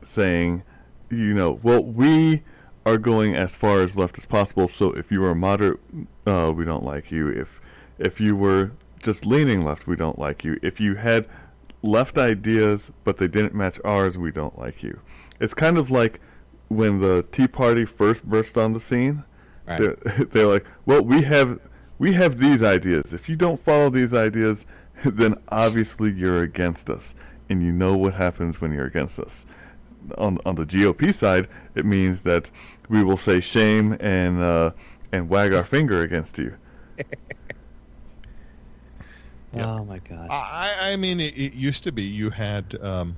saying, 0.03 0.63
you 1.09 1.33
know, 1.33 1.59
well, 1.63 1.83
we 1.83 2.43
are 2.85 2.97
going 2.97 3.35
as 3.35 3.55
far 3.55 3.81
as 3.81 3.95
left 3.95 4.17
as 4.17 4.25
possible. 4.25 4.67
So 4.67 4.91
if 4.93 5.11
you 5.11 5.23
are 5.25 5.35
moderate, 5.35 5.79
uh, 6.27 6.51
we 6.55 6.65
don't 6.65 6.83
like 6.83 7.11
you. 7.11 7.27
If 7.29 7.59
if 7.99 8.19
you 8.19 8.35
were 8.35 8.71
just 9.01 9.25
leaning 9.25 9.63
left, 9.63 9.87
we 9.87 9.95
don't 9.95 10.19
like 10.19 10.43
you. 10.43 10.59
If 10.61 10.79
you 10.79 10.95
had 10.95 11.27
left 11.81 12.17
ideas 12.17 12.91
but 13.03 13.17
they 13.17 13.27
didn't 13.27 13.53
match 13.53 13.79
ours, 13.85 14.17
we 14.17 14.31
don't 14.31 14.57
like 14.57 14.81
you. 14.83 14.99
It's 15.39 15.53
kind 15.53 15.77
of 15.77 15.91
like 15.91 16.19
when 16.67 16.99
the 16.99 17.23
Tea 17.31 17.47
Party 17.47 17.85
first 17.85 18.23
burst 18.25 18.57
on 18.57 18.73
the 18.73 18.79
scene. 18.79 19.23
Right. 19.67 19.79
They're, 19.79 20.25
they're 20.31 20.47
like, 20.47 20.65
well, 20.85 21.03
we 21.03 21.21
have 21.23 21.59
we 21.97 22.13
have 22.13 22.39
these 22.39 22.61
ideas. 22.61 23.13
If 23.13 23.29
you 23.29 23.35
don't 23.35 23.63
follow 23.63 23.89
these 23.89 24.13
ideas, 24.13 24.65
then 25.13 25.35
obviously 25.49 26.11
you're 26.11 26.41
against 26.41 26.89
us, 26.89 27.13
and 27.49 27.61
you 27.63 27.71
know 27.71 27.95
what 27.95 28.13
happens 28.13 28.59
when 28.59 28.71
you're 28.71 28.85
against 28.87 29.19
us. 29.19 29.45
On 30.17 30.39
on 30.45 30.55
the 30.55 30.65
GOP 30.65 31.13
side, 31.13 31.47
it 31.73 31.85
means 31.85 32.21
that 32.21 32.51
we 32.89 33.03
will 33.03 33.17
say 33.17 33.39
shame 33.39 33.97
and 33.99 34.41
uh, 34.41 34.71
and 35.11 35.29
wag 35.29 35.53
our 35.53 35.63
finger 35.63 36.01
against 36.01 36.37
you. 36.37 36.55
Yeah. 39.55 39.71
Oh 39.71 39.85
my 39.85 39.99
God. 39.99 40.27
I, 40.29 40.91
I 40.91 40.95
mean, 40.97 41.21
it, 41.21 41.33
it 41.37 41.53
used 41.53 41.83
to 41.85 41.93
be 41.93 42.03
you 42.03 42.29
had 42.29 42.77
um, 42.81 43.15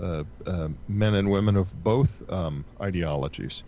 uh, 0.00 0.24
uh, 0.46 0.68
men 0.88 1.14
and 1.14 1.30
women 1.30 1.56
of 1.56 1.84
both 1.84 2.22
um, 2.32 2.64
ideologies 2.80 3.62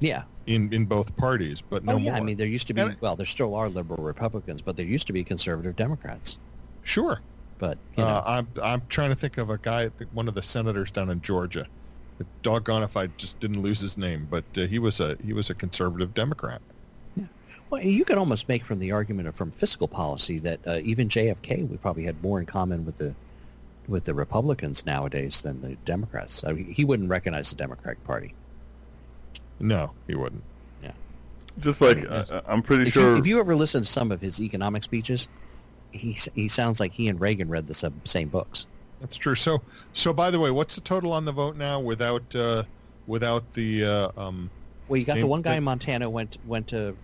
yeah. 0.00 0.24
in, 0.46 0.72
in 0.72 0.84
both 0.84 1.16
parties, 1.16 1.62
but 1.62 1.84
no 1.84 1.94
oh 1.94 1.96
yeah. 1.98 2.10
more. 2.10 2.20
I 2.20 2.20
mean, 2.20 2.36
there 2.36 2.46
used 2.46 2.66
to 2.66 2.74
be. 2.74 2.80
And- 2.80 2.96
Well, 3.00 3.16
there 3.16 3.26
still 3.26 3.54
are 3.54 3.68
liberal 3.68 4.02
Republicans, 4.02 4.62
but 4.62 4.76
there 4.76 4.86
used 4.86 5.06
to 5.06 5.12
be 5.12 5.22
conservative 5.24 5.76
Democrats. 5.76 6.36
sure. 6.82 7.20
But 7.58 7.76
you 7.96 8.02
know, 8.02 8.08
Uh, 8.08 8.22
I'm 8.26 8.48
I'm 8.62 8.82
trying 8.88 9.10
to 9.10 9.14
think 9.16 9.36
of 9.36 9.50
a 9.50 9.58
guy, 9.58 9.90
one 10.14 10.28
of 10.28 10.34
the 10.34 10.42
senators 10.42 10.90
down 10.90 11.10
in 11.10 11.20
Georgia. 11.20 11.66
Doggone 12.42 12.82
if 12.82 12.96
I 12.96 13.06
just 13.18 13.38
didn't 13.40 13.62
lose 13.62 13.80
his 13.80 13.96
name, 13.96 14.26
but 14.30 14.44
uh, 14.56 14.62
he 14.62 14.78
was 14.78 14.98
a 15.00 15.16
he 15.24 15.32
was 15.34 15.50
a 15.50 15.54
conservative 15.54 16.14
Democrat. 16.14 16.60
Yeah. 17.16 17.24
Well, 17.68 17.82
you 17.82 18.04
could 18.04 18.18
almost 18.18 18.48
make 18.48 18.64
from 18.64 18.78
the 18.78 18.92
argument 18.92 19.28
of 19.28 19.34
from 19.34 19.50
fiscal 19.50 19.88
policy 19.88 20.38
that 20.38 20.60
uh, 20.66 20.80
even 20.82 21.08
JFK 21.08 21.68
we 21.68 21.76
probably 21.76 22.04
had 22.04 22.22
more 22.22 22.40
in 22.40 22.46
common 22.46 22.84
with 22.86 22.96
the 22.96 23.14
with 23.88 24.04
the 24.04 24.14
Republicans 24.14 24.86
nowadays 24.86 25.42
than 25.42 25.60
the 25.60 25.76
Democrats. 25.84 26.44
I 26.44 26.52
mean, 26.52 26.66
he 26.72 26.84
wouldn't 26.84 27.10
recognize 27.10 27.50
the 27.50 27.56
Democratic 27.56 28.02
Party. 28.04 28.34
No, 29.60 29.92
he 30.06 30.14
wouldn't. 30.14 30.42
Yeah. 30.82 30.92
Just 31.58 31.80
like 31.80 32.04
uh, 32.10 32.40
I'm 32.46 32.62
pretty 32.62 32.88
If 32.88 32.94
sure. 32.94 33.12
you, 33.12 33.16
if 33.18 33.26
you 33.26 33.38
ever 33.40 33.54
listen 33.54 33.82
to 33.82 33.88
some 33.88 34.10
of 34.10 34.20
his 34.20 34.40
economic 34.40 34.82
speeches, 34.84 35.28
he 35.92 36.16
he 36.34 36.48
sounds 36.48 36.80
like 36.80 36.92
he 36.92 37.08
and 37.08 37.20
Reagan 37.20 37.48
read 37.48 37.66
the 37.66 37.74
sub, 37.74 37.92
same 38.06 38.28
books. 38.28 38.66
That's 39.00 39.16
true. 39.16 39.34
So 39.34 39.62
so 39.92 40.12
by 40.12 40.30
the 40.30 40.40
way, 40.40 40.50
what's 40.50 40.74
the 40.74 40.80
total 40.80 41.12
on 41.12 41.24
the 41.24 41.32
vote 41.32 41.56
now 41.56 41.80
without 41.80 42.34
uh, 42.34 42.62
without 43.06 43.52
the 43.54 43.84
uh, 43.84 44.08
um, 44.16 44.50
Well, 44.88 44.98
you 44.98 45.04
got 45.04 45.18
the 45.18 45.26
one 45.26 45.42
guy 45.42 45.50
thing. 45.50 45.58
in 45.58 45.64
Montana 45.64 46.08
went 46.08 46.38
went 46.46 46.68
to 46.68 46.96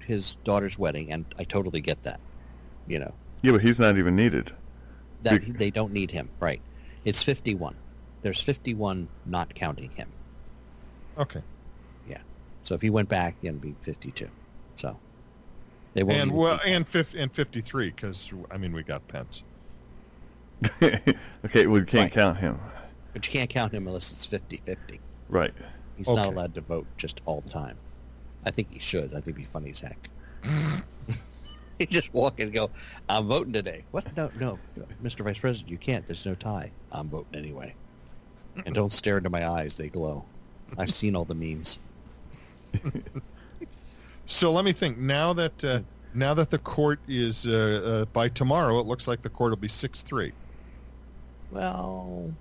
his 0.00 0.34
daughter's 0.44 0.78
wedding, 0.78 1.12
and 1.12 1.24
I 1.38 1.44
totally 1.44 1.80
get 1.80 2.02
that. 2.02 2.20
You 2.86 2.98
know 2.98 3.14
yeah, 3.42 3.52
but 3.52 3.62
he's 3.62 3.78
not 3.78 3.96
even 3.96 4.16
needed. 4.16 4.52
that 5.22 5.40
Bec- 5.40 5.56
they 5.56 5.70
don't 5.70 5.92
need 5.92 6.10
him, 6.10 6.28
right? 6.40 6.60
It's 7.04 7.22
fifty 7.22 7.54
one. 7.54 7.76
There's 8.22 8.40
fifty 8.40 8.74
one 8.74 9.08
not 9.24 9.54
counting 9.54 9.90
him. 9.90 10.08
okay. 11.18 11.42
So 12.62 12.74
if 12.74 12.82
he 12.82 12.90
went 12.90 13.08
back, 13.08 13.36
it'd 13.42 13.60
be 13.60 13.74
52. 13.82 14.28
So 14.76 14.98
they 15.94 16.02
won't. 16.02 16.20
and 16.20 16.32
well, 16.32 16.60
and 16.66 16.88
fif- 16.88 17.14
and 17.14 17.32
fifty 17.32 17.60
three 17.60 17.90
because 17.90 18.32
I 18.50 18.56
mean 18.56 18.72
we 18.72 18.82
got 18.82 19.06
Pence. 19.08 19.42
okay, 20.82 21.66
we 21.66 21.80
can't 21.84 21.92
Right. 21.92 22.12
count 22.12 22.38
him. 22.38 22.58
but 23.12 23.26
you 23.26 23.32
can't 23.32 23.50
count 23.50 23.72
him 23.74 23.86
unless 23.88 24.10
it's 24.12 24.26
50-50. 24.26 25.00
Right. 25.28 25.52
He's 25.96 26.06
not 26.08 26.26
allowed 26.28 26.54
to 26.54 26.60
vote 26.60 26.86
just 26.96 27.20
all 27.24 27.40
the 27.40 27.50
time. 27.50 27.76
I 28.44 28.50
think 28.50 28.70
he 28.72 28.78
should. 28.78 29.10
I 29.10 29.16
think 29.16 29.28
it'd 29.28 29.36
be 29.36 29.44
funny 29.44 29.70
as 29.70 29.80
heck. 29.80 30.08
he 31.78 31.86
just 31.86 32.12
walk 32.14 32.38
in 32.40 32.44
and 32.46 32.54
go, 32.54 32.70
"I'm 33.08 33.26
voting 33.28 33.52
today." 33.52 33.84
What? 33.90 34.16
No, 34.16 34.30
no, 34.38 34.58
Mr. 35.02 35.22
Vice 35.24 35.38
President, 35.38 35.70
you 35.70 35.78
can't. 35.78 36.06
There's 36.06 36.24
no 36.26 36.34
tie. 36.34 36.72
I'm 36.90 37.08
voting 37.08 37.38
anyway. 37.38 37.74
And 38.66 38.74
don't 38.74 38.92
stare 38.92 39.18
into 39.18 39.30
my 39.30 39.46
eyes; 39.48 39.74
they 39.76 39.88
glow. 39.88 40.24
I've 40.78 40.92
seen 40.92 41.14
all 41.14 41.24
the 41.24 41.34
memes. 41.34 41.78
So 44.26 44.52
let 44.52 44.64
me 44.64 44.72
think. 44.72 44.98
Now 44.98 45.32
that 45.34 45.62
uh, 45.64 45.82
now 46.12 46.34
that 46.34 46.50
the 46.50 46.58
court 46.58 47.02
is 47.06 47.44
uh, 47.46 48.02
uh, 48.02 48.06
by 48.06 48.28
tomorrow, 48.28 48.78
it 48.80 48.86
looks 48.86 49.06
like 49.08 49.22
the 49.22 49.30
court 49.30 49.50
will 49.50 49.56
be 49.58 49.68
six 49.68 50.02
three. 50.02 50.34
Well, 51.50 52.36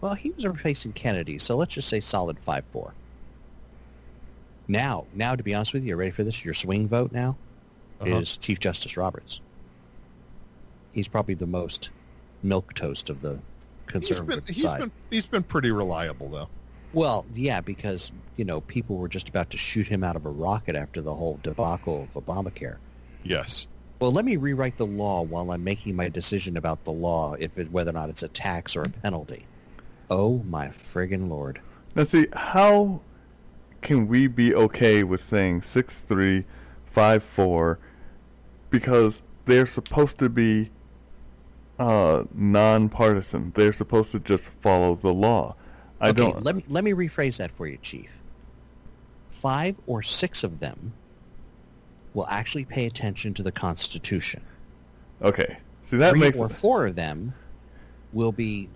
well, 0.00 0.14
he 0.14 0.30
was 0.32 0.46
replacing 0.46 0.94
Kennedy, 0.94 1.38
so 1.38 1.56
let's 1.56 1.74
just 1.74 1.88
say 1.88 2.00
solid 2.00 2.40
five 2.40 2.66
four. 2.72 2.96
Now, 4.68 5.08
now, 5.12 5.34
to 5.34 5.42
be 5.42 5.52
honest 5.54 5.72
with 5.74 5.82
you, 5.84 5.88
are 5.90 5.96
you 5.96 5.96
ready 5.96 6.10
for 6.12 6.22
this? 6.24 6.44
Your 6.44 6.54
swing 6.54 6.88
vote 6.88 7.10
now 7.12 7.40
Uh-huh. 8.00 8.22
is 8.22 8.38
Chief 8.38 8.60
Justice 8.60 8.96
Roberts. 8.96 9.40
He's 10.90 11.08
probably 11.08 11.34
the 11.34 11.46
most 11.46 11.92
milk 12.42 12.74
toast 12.74 13.08
of 13.10 13.20
the 13.20 13.42
He's 14.00 14.20
conservative 14.20 14.44
been 14.44 14.54
he's 14.54 14.62
side. 14.62 14.78
been 14.78 14.92
he's 15.10 15.26
been 15.28 15.44
pretty 15.44 15.70
reliable 15.70 16.30
though. 16.30 16.50
Well, 16.92 17.26
yeah, 17.34 17.60
because 17.60 18.12
you 18.36 18.44
know 18.44 18.60
people 18.62 18.96
were 18.96 19.08
just 19.08 19.28
about 19.28 19.50
to 19.50 19.56
shoot 19.56 19.86
him 19.86 20.02
out 20.02 20.16
of 20.16 20.26
a 20.26 20.30
rocket 20.30 20.76
after 20.76 21.00
the 21.00 21.14
whole 21.14 21.38
debacle 21.42 22.08
of 22.14 22.24
Obamacare. 22.24 22.76
Yes. 23.22 23.66
Well, 24.00 24.12
let 24.12 24.24
me 24.24 24.36
rewrite 24.36 24.76
the 24.76 24.86
law 24.86 25.22
while 25.22 25.50
I'm 25.50 25.64
making 25.64 25.96
my 25.96 26.08
decision 26.08 26.56
about 26.56 26.84
the 26.84 26.92
law, 26.92 27.34
if 27.34 27.58
it, 27.58 27.70
whether 27.72 27.90
or 27.90 27.94
not 27.94 28.08
it's 28.08 28.22
a 28.22 28.28
tax 28.28 28.76
or 28.76 28.82
a 28.82 28.88
penalty. 28.88 29.44
Oh 30.08 30.38
my 30.44 30.68
friggin' 30.68 31.28
lord! 31.28 31.60
Now, 31.94 32.04
see, 32.04 32.28
how 32.32 33.00
can 33.82 34.08
we 34.08 34.26
be 34.26 34.54
okay 34.54 35.02
with 35.02 35.28
saying 35.28 35.62
six 35.62 35.98
three, 35.98 36.44
five 36.90 37.22
four, 37.22 37.78
because 38.70 39.20
they're 39.46 39.66
supposed 39.66 40.18
to 40.18 40.28
be 40.28 40.70
uh, 41.78 42.24
nonpartisan. 42.34 43.52
They're 43.54 43.72
supposed 43.72 44.12
to 44.12 44.18
just 44.18 44.44
follow 44.60 44.94
the 44.94 45.12
law. 45.12 45.54
I 46.00 46.10
okay, 46.10 46.16
don't. 46.18 46.42
let 46.44 46.56
me 46.56 46.62
let 46.68 46.84
me 46.84 46.92
rephrase 46.92 47.38
that 47.38 47.50
for 47.50 47.66
you, 47.66 47.76
Chief. 47.82 48.10
Five 49.30 49.80
or 49.86 50.02
six 50.02 50.44
of 50.44 50.60
them 50.60 50.92
will 52.14 52.26
actually 52.28 52.64
pay 52.64 52.86
attention 52.86 53.34
to 53.34 53.42
the 53.42 53.52
Constitution. 53.52 54.42
okay, 55.22 55.58
see 55.84 55.96
that 55.98 56.10
Three 56.10 56.20
makes 56.20 56.38
or 56.38 56.48
four 56.48 56.86
of 56.86 56.96
them 56.96 57.32
will 58.12 58.32
be 58.32 58.68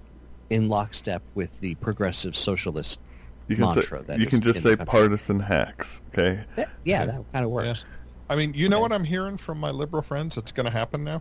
in 0.50 0.68
lockstep 0.68 1.22
with 1.34 1.58
the 1.60 1.74
progressive 1.76 2.36
socialist. 2.36 3.00
you 3.48 3.56
can 3.56 3.64
mantra 3.64 4.00
say, 4.00 4.04
that 4.06 4.18
you 4.18 4.26
is 4.26 4.30
can 4.30 4.40
just 4.40 4.62
say 4.62 4.76
partisan 4.76 5.40
hacks. 5.40 6.00
Okay, 6.12 6.44
That- 6.56 6.70
yeah, 6.84 7.06
that 7.06 7.24
kind 7.32 7.44
of 7.44 7.50
works. 7.50 7.84
I 8.28 8.36
mean, 8.36 8.52
you 8.54 8.68
know 8.68 8.80
what 8.80 8.92
I'm 8.92 9.04
hearing 9.04 9.36
from 9.36 9.58
my 9.58 9.70
liberal 9.70 10.02
friends? 10.02 10.36
It's 10.36 10.52
going 10.52 10.64
to 10.66 10.70
happen 10.72 11.04
now. 11.04 11.20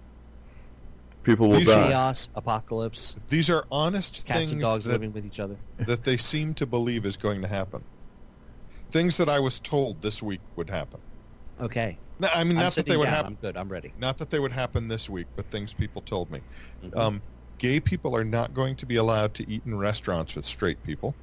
People 1.24 1.50
will 1.50 1.58
These 1.60 1.68
die. 1.68 1.88
Chaos, 1.90 2.30
apocalypse, 2.36 3.16
These 3.30 3.50
are 3.50 3.66
honest 3.72 4.26
cats 4.26 4.40
things 4.40 4.52
and 4.52 4.62
dogs 4.62 4.86
that, 4.86 4.94
living 4.94 5.14
with 5.14 5.26
each 5.26 5.40
other. 5.40 5.58
that 5.86 6.04
they 6.06 6.18
seem 6.18 6.54
to 6.56 6.66
believe 6.66 7.06
is 7.06 7.18
going 7.18 7.42
to 7.42 7.48
happen. 7.48 7.84
Things 8.92 9.18
that 9.18 9.30
I 9.30 9.40
was 9.40 9.60
told 9.60 10.02
this 10.02 10.22
week 10.22 10.42
would 10.56 10.70
happen. 10.70 11.00
Okay, 11.60 11.98
No, 12.20 12.28
I 12.34 12.44
mean, 12.44 12.58
I'm 12.58 12.64
not 12.64 12.74
that 12.74 12.86
they 12.88 12.98
would 12.98 13.06
down. 13.06 13.14
happen. 13.14 13.34
I'm 13.34 13.38
good. 13.42 13.58
I'm 13.58 13.70
ready. 13.70 13.94
Not 14.00 14.18
that 14.18 14.30
they 14.32 14.40
would 14.40 14.52
happen 14.52 14.88
this 14.88 15.10
week, 15.10 15.28
but 15.36 15.46
things 15.52 15.74
people 15.74 16.02
told 16.02 16.30
me. 16.32 16.42
Mhm. 16.84 16.98
Um, 16.98 17.22
gay 17.60 17.80
people 17.80 18.16
are 18.16 18.24
not 18.24 18.54
going 18.54 18.76
to 18.78 18.86
be 18.86 18.96
allowed 18.96 19.34
to 19.36 19.50
eat 19.50 19.62
in 19.66 19.76
restaurants 19.78 20.36
with 20.36 20.46
straight 20.46 20.82
people. 20.84 21.16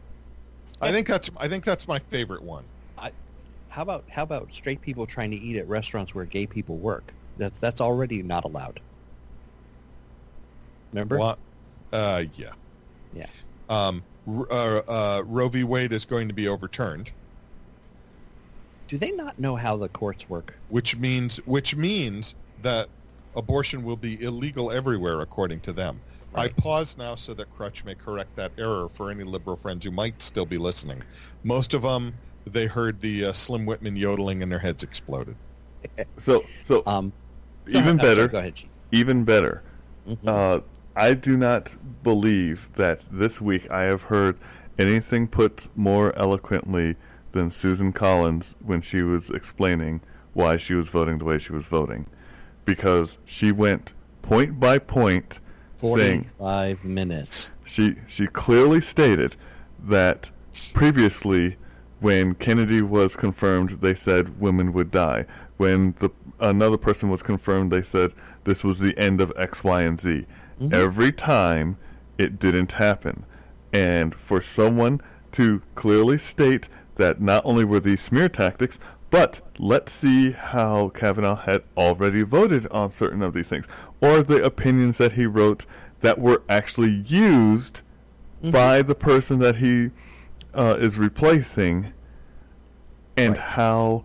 I 0.80 0.92
think 0.92 1.09
that's 1.09 1.28
I 1.38 1.49
think 1.49 1.64
that's 1.64 1.88
my 1.88 1.99
favorite 1.99 2.42
one. 2.42 2.64
How 3.70 3.82
about 3.82 4.05
how 4.09 4.22
about 4.22 4.51
straight 4.53 4.80
people 4.80 5.07
trying 5.07 5.30
to 5.32 5.36
eat 5.36 5.57
at 5.57 5.68
restaurants 5.68 6.14
where 6.14 6.24
gay 6.24 6.46
people 6.46 6.78
work? 6.78 7.12
That's 7.36 7.59
that's 7.61 7.80
already 7.82 8.22
not 8.22 8.44
allowed. 8.44 8.80
Remember? 10.93 11.18
What? 11.18 11.39
Uh, 11.93 12.24
yeah. 12.34 12.53
Yeah. 13.14 13.26
Um, 13.68 14.03
uh, 14.28 14.43
uh, 14.89 15.22
Roe 15.24 15.49
v. 15.49 15.64
Wade 15.64 15.93
is 15.93 16.05
going 16.05 16.28
to 16.28 16.34
be 16.34 16.49
overturned, 16.49 17.11
Do 18.89 18.99
they 18.99 19.11
not 19.12 19.39
know 19.39 19.57
how 19.57 19.76
the 19.76 19.89
courts 19.89 20.28
work? 20.28 20.55
which 20.68 20.97
means 20.97 21.39
which 21.47 21.76
means 21.76 22.34
that 22.62 22.89
abortion 23.36 23.82
will 23.84 23.97
be 23.97 24.22
illegal 24.22 24.70
everywhere, 24.70 25.20
according 25.20 25.61
to 25.61 25.72
them. 25.72 26.01
I 26.34 26.49
pause 26.49 26.97
now 26.99 27.14
so 27.14 27.32
that 27.34 27.51
Crutch 27.57 27.84
may 27.84 27.95
correct 27.95 28.36
that 28.36 28.53
error 28.59 28.89
for 28.89 29.11
any 29.11 29.24
liberal 29.24 29.57
friends 29.57 29.84
who 29.84 29.91
might 29.91 30.20
still 30.22 30.45
be 30.47 30.59
listening. 30.59 31.03
Most 31.43 31.72
of 31.74 31.82
them, 31.82 32.14
they 32.47 32.66
heard 32.66 33.01
the 33.01 33.26
uh, 33.26 33.32
Slim 33.32 33.64
Whitman 33.66 33.97
yodeling 33.97 34.43
and 34.43 34.53
their 34.53 34.59
heads 34.59 34.82
exploded. 34.84 35.34
So, 36.18 36.45
so 36.66 36.82
Um, 36.86 37.12
even 37.66 37.80
ahead. 37.80 37.89
I'm 37.91 37.97
better. 37.97 38.28
Go 38.28 38.39
ahead, 38.39 38.55
Chief. 38.55 38.70
even 38.93 39.24
better. 39.24 39.62
Mhm. 40.09 40.18
Uh, 40.26 40.61
I 40.99 41.14
do 41.14 41.36
not 41.36 41.70
believe 42.03 42.68
that 42.74 43.03
this 43.11 43.40
week 43.40 43.70
I 43.70 43.82
have 43.82 44.03
heard 44.03 44.36
anything 44.78 45.28
put 45.28 45.68
more 45.76 46.12
eloquently 46.18 46.96
than 47.30 47.53
Susan 47.53 47.92
Collins 47.92 48.57
when 48.61 48.80
she 48.80 49.03
was 49.03 49.30
explaining 49.30 50.01
why 50.32 50.57
she 50.57 50.74
was 50.74 50.88
voting 50.88 51.18
the 51.18 51.24
way 51.24 51.38
she 51.38 51.53
was 51.53 51.66
voting. 51.66 52.07
Because 52.64 53.16
she 53.24 53.53
went 53.53 53.92
point 54.22 54.59
by 54.59 54.78
point 54.78 55.38
saying 55.76 56.30
Forty-five 56.36 56.84
minutes. 56.84 57.51
she 57.64 57.94
she 58.09 58.26
clearly 58.26 58.80
stated 58.80 59.36
that 59.78 60.30
previously 60.74 61.57
when 62.01 62.34
Kennedy 62.34 62.82
was 62.82 63.14
confirmed 63.14 63.80
they 63.80 63.94
said 63.94 64.40
women 64.40 64.72
would 64.72 64.90
die. 64.90 65.26
When 65.59 65.94
the 66.01 66.11
another 66.40 66.76
person 66.76 67.09
was 67.09 67.22
confirmed 67.22 67.70
they 67.70 67.84
said 67.84 68.12
this 68.42 68.64
was 68.64 68.80
the 68.80 68.99
end 68.99 69.20
of 69.20 69.32
X, 69.36 69.62
Y, 69.62 69.82
and 69.82 70.01
Z. 70.01 70.26
Mhm. 70.61 70.72
Every 70.72 71.12
time 71.12 71.76
it 72.16 72.38
didn't 72.38 72.72
happen. 72.72 73.24
And 73.72 74.14
for 74.14 74.40
someone 74.40 75.00
to 75.32 75.62
clearly 75.74 76.18
state 76.18 76.68
that 76.96 77.20
not 77.20 77.44
only 77.44 77.64
were 77.64 77.80
these 77.80 78.00
smear 78.00 78.28
tactics, 78.28 78.78
but 79.11 79.40
let's 79.59 79.92
see 79.92 80.32
how 80.32 80.88
Kavanaugh 80.90 81.36
had 81.36 81.62
already 81.76 82.22
voted 82.22 82.66
on 82.70 82.90
certain 82.90 83.22
of 83.22 83.34
these 83.34 83.46
things, 83.48 83.66
or 84.00 84.22
the 84.22 84.42
opinions 84.44 84.98
that 84.98 85.12
he 85.12 85.26
wrote 85.26 85.64
that 86.00 86.18
were 86.18 86.42
actually 86.48 87.02
used 87.06 87.80
Mhm. 88.42 88.52
by 88.52 88.82
the 88.82 88.94
person 88.94 89.38
that 89.40 89.56
he 89.56 89.90
uh, 90.54 90.76
is 90.80 90.98
replacing, 90.98 91.92
and 93.16 93.36
Right. 93.36 93.38
how 93.38 94.04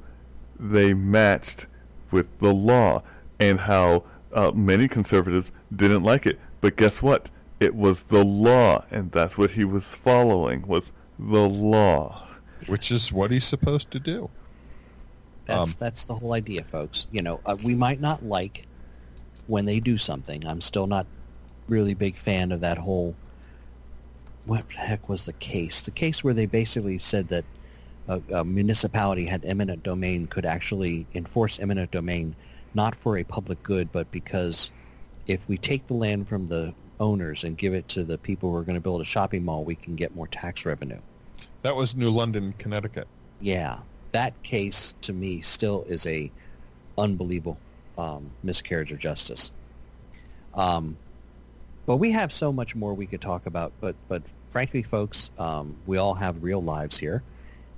they 0.60 0.93
matched 0.93 1.66
with 2.12 2.28
the 2.39 2.54
law, 2.54 3.01
and 3.39 3.62
how 3.62 4.04
uh, 4.34 4.52
many 4.52 4.88
conservatives 4.88 5.52
didn't 5.76 6.04
like 6.04 6.26
it. 6.26 6.40
But 6.62 6.76
guess 6.78 7.02
what? 7.02 7.30
It 7.60 7.76
was 7.76 8.04
the 8.04 8.24
law, 8.24 8.86
and 8.92 9.12
that's 9.12 9.38
what 9.38 9.52
he 9.52 9.64
was 9.66 9.84
following 9.84 10.68
was 10.68 10.92
the 11.20 11.48
law. 11.48 12.28
which 12.68 12.92
is 12.92 13.12
what 13.12 13.32
he's 13.32 13.46
supposed 13.46 13.92
to 13.92 14.00
do. 14.00 14.30
That's 15.46 15.74
Um, 15.74 15.78
that's 15.80 16.06
the 16.06 16.16
whole 16.16 16.34
idea, 16.34 16.64
folks. 16.64 17.08
You 17.12 17.22
know, 17.22 17.42
uh, 17.46 17.58
we 17.62 17.76
might 17.76 18.00
not 18.00 18.24
like 18.26 18.66
when 19.48 19.66
they 19.66 19.80
do 19.80 19.98
something. 19.98 20.46
I'm 20.46 20.62
still 20.62 20.88
not 20.88 21.06
really 21.68 21.94
big 21.94 22.18
fan 22.18 22.52
of 22.52 22.62
that 22.62 22.78
whole. 22.78 23.16
What 24.46 24.68
the 24.70 24.76
heck 24.76 25.10
was 25.10 25.26
the 25.26 25.34
case? 25.34 25.82
The 25.82 25.92
case 25.92 26.24
where 26.24 26.34
they 26.34 26.46
basically 26.46 26.98
said 27.00 27.28
that 27.30 27.46
a, 28.08 28.22
a 28.34 28.44
municipality 28.44 29.26
had 29.26 29.44
eminent 29.46 29.84
domain 29.84 30.28
could 30.28 30.46
actually 30.46 31.08
enforce 31.14 31.60
eminent 31.60 31.92
domain, 31.92 32.36
not 32.74 32.95
for 32.95 33.17
a 33.17 33.24
public 33.24 33.61
good, 33.63 33.91
but 33.91 34.09
because 34.11 34.71
if 35.28 35.47
we 35.47 35.57
take 35.57 35.88
the 35.88 35.93
land 35.93 36.28
from 36.28 36.47
the 36.47 36.74
owners 36.99 37.43
and 37.43 37.57
give 37.57 37.74
it 37.74 37.88
to 37.89 38.03
the 38.03 38.17
people 38.17 38.51
who 38.51 38.55
are 38.55 38.63
going 38.63 38.76
to 38.76 38.82
build 38.82 39.01
a 39.01 39.05
shopping 39.05 39.43
mall, 39.43 39.63
we 39.63 39.76
can 39.76 39.95
get 39.95 40.15
more 40.15 40.28
tax 40.28 40.65
revenue. 40.65 40.99
That 41.61 41.76
was 41.76 41.95
New 41.95 42.09
London, 42.09 42.53
Connecticut. 42.57 43.07
Yeah, 43.39 43.80
that 44.11 44.41
case 44.43 44.93
to 45.01 45.13
me 45.13 45.41
still 45.41 45.84
is 45.88 46.05
a 46.05 46.32
unbelievable 46.97 47.57
um, 47.97 48.30
miscarriage 48.43 48.91
of 48.91 48.99
justice. 48.99 49.51
Um, 50.53 50.97
but 51.86 51.97
we 51.97 52.11
have 52.11 52.32
so 52.32 52.51
much 52.51 52.76
more 52.76 52.93
we 52.93 53.05
could 53.05 53.21
talk 53.21 53.45
about. 53.45 53.74
But 53.82 53.95
but 54.07 54.24
frankly, 54.49 54.84
folks, 54.84 55.32
um, 55.38 55.76
we 55.86 55.97
all 55.97 56.13
have 56.13 56.43
real 56.43 56.61
lives 56.61 56.97
here, 56.97 57.24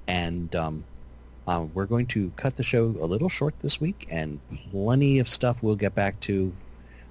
and 0.07 0.53
um, 0.55 0.83
uh, 1.47 1.65
we're 1.73 1.85
going 1.85 2.07
to 2.07 2.31
cut 2.37 2.57
the 2.57 2.63
show 2.63 2.85
a 2.99 3.05
little 3.05 3.29
short 3.29 3.59
this 3.59 3.79
week, 3.79 4.07
and 4.09 4.39
plenty 4.71 5.19
of 5.19 5.29
stuff 5.29 5.61
we'll 5.61 5.75
get 5.75 5.93
back 5.93 6.19
to 6.21 6.53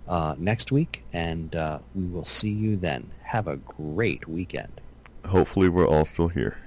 uh, 0.09 0.35
next 0.39 0.73
week, 0.73 1.05
and 1.13 1.55
uh, 1.55 1.79
we 1.95 2.05
will 2.07 2.25
see 2.25 2.51
you 2.51 2.77
then. 2.77 3.11
Have 3.23 3.49
a 3.49 3.57
great 3.57 4.29
weekend. 4.29 4.81
Hopefully, 5.25 5.69
we're 5.69 5.87
all 5.87 6.05
still 6.05 6.29
here. 6.29 6.59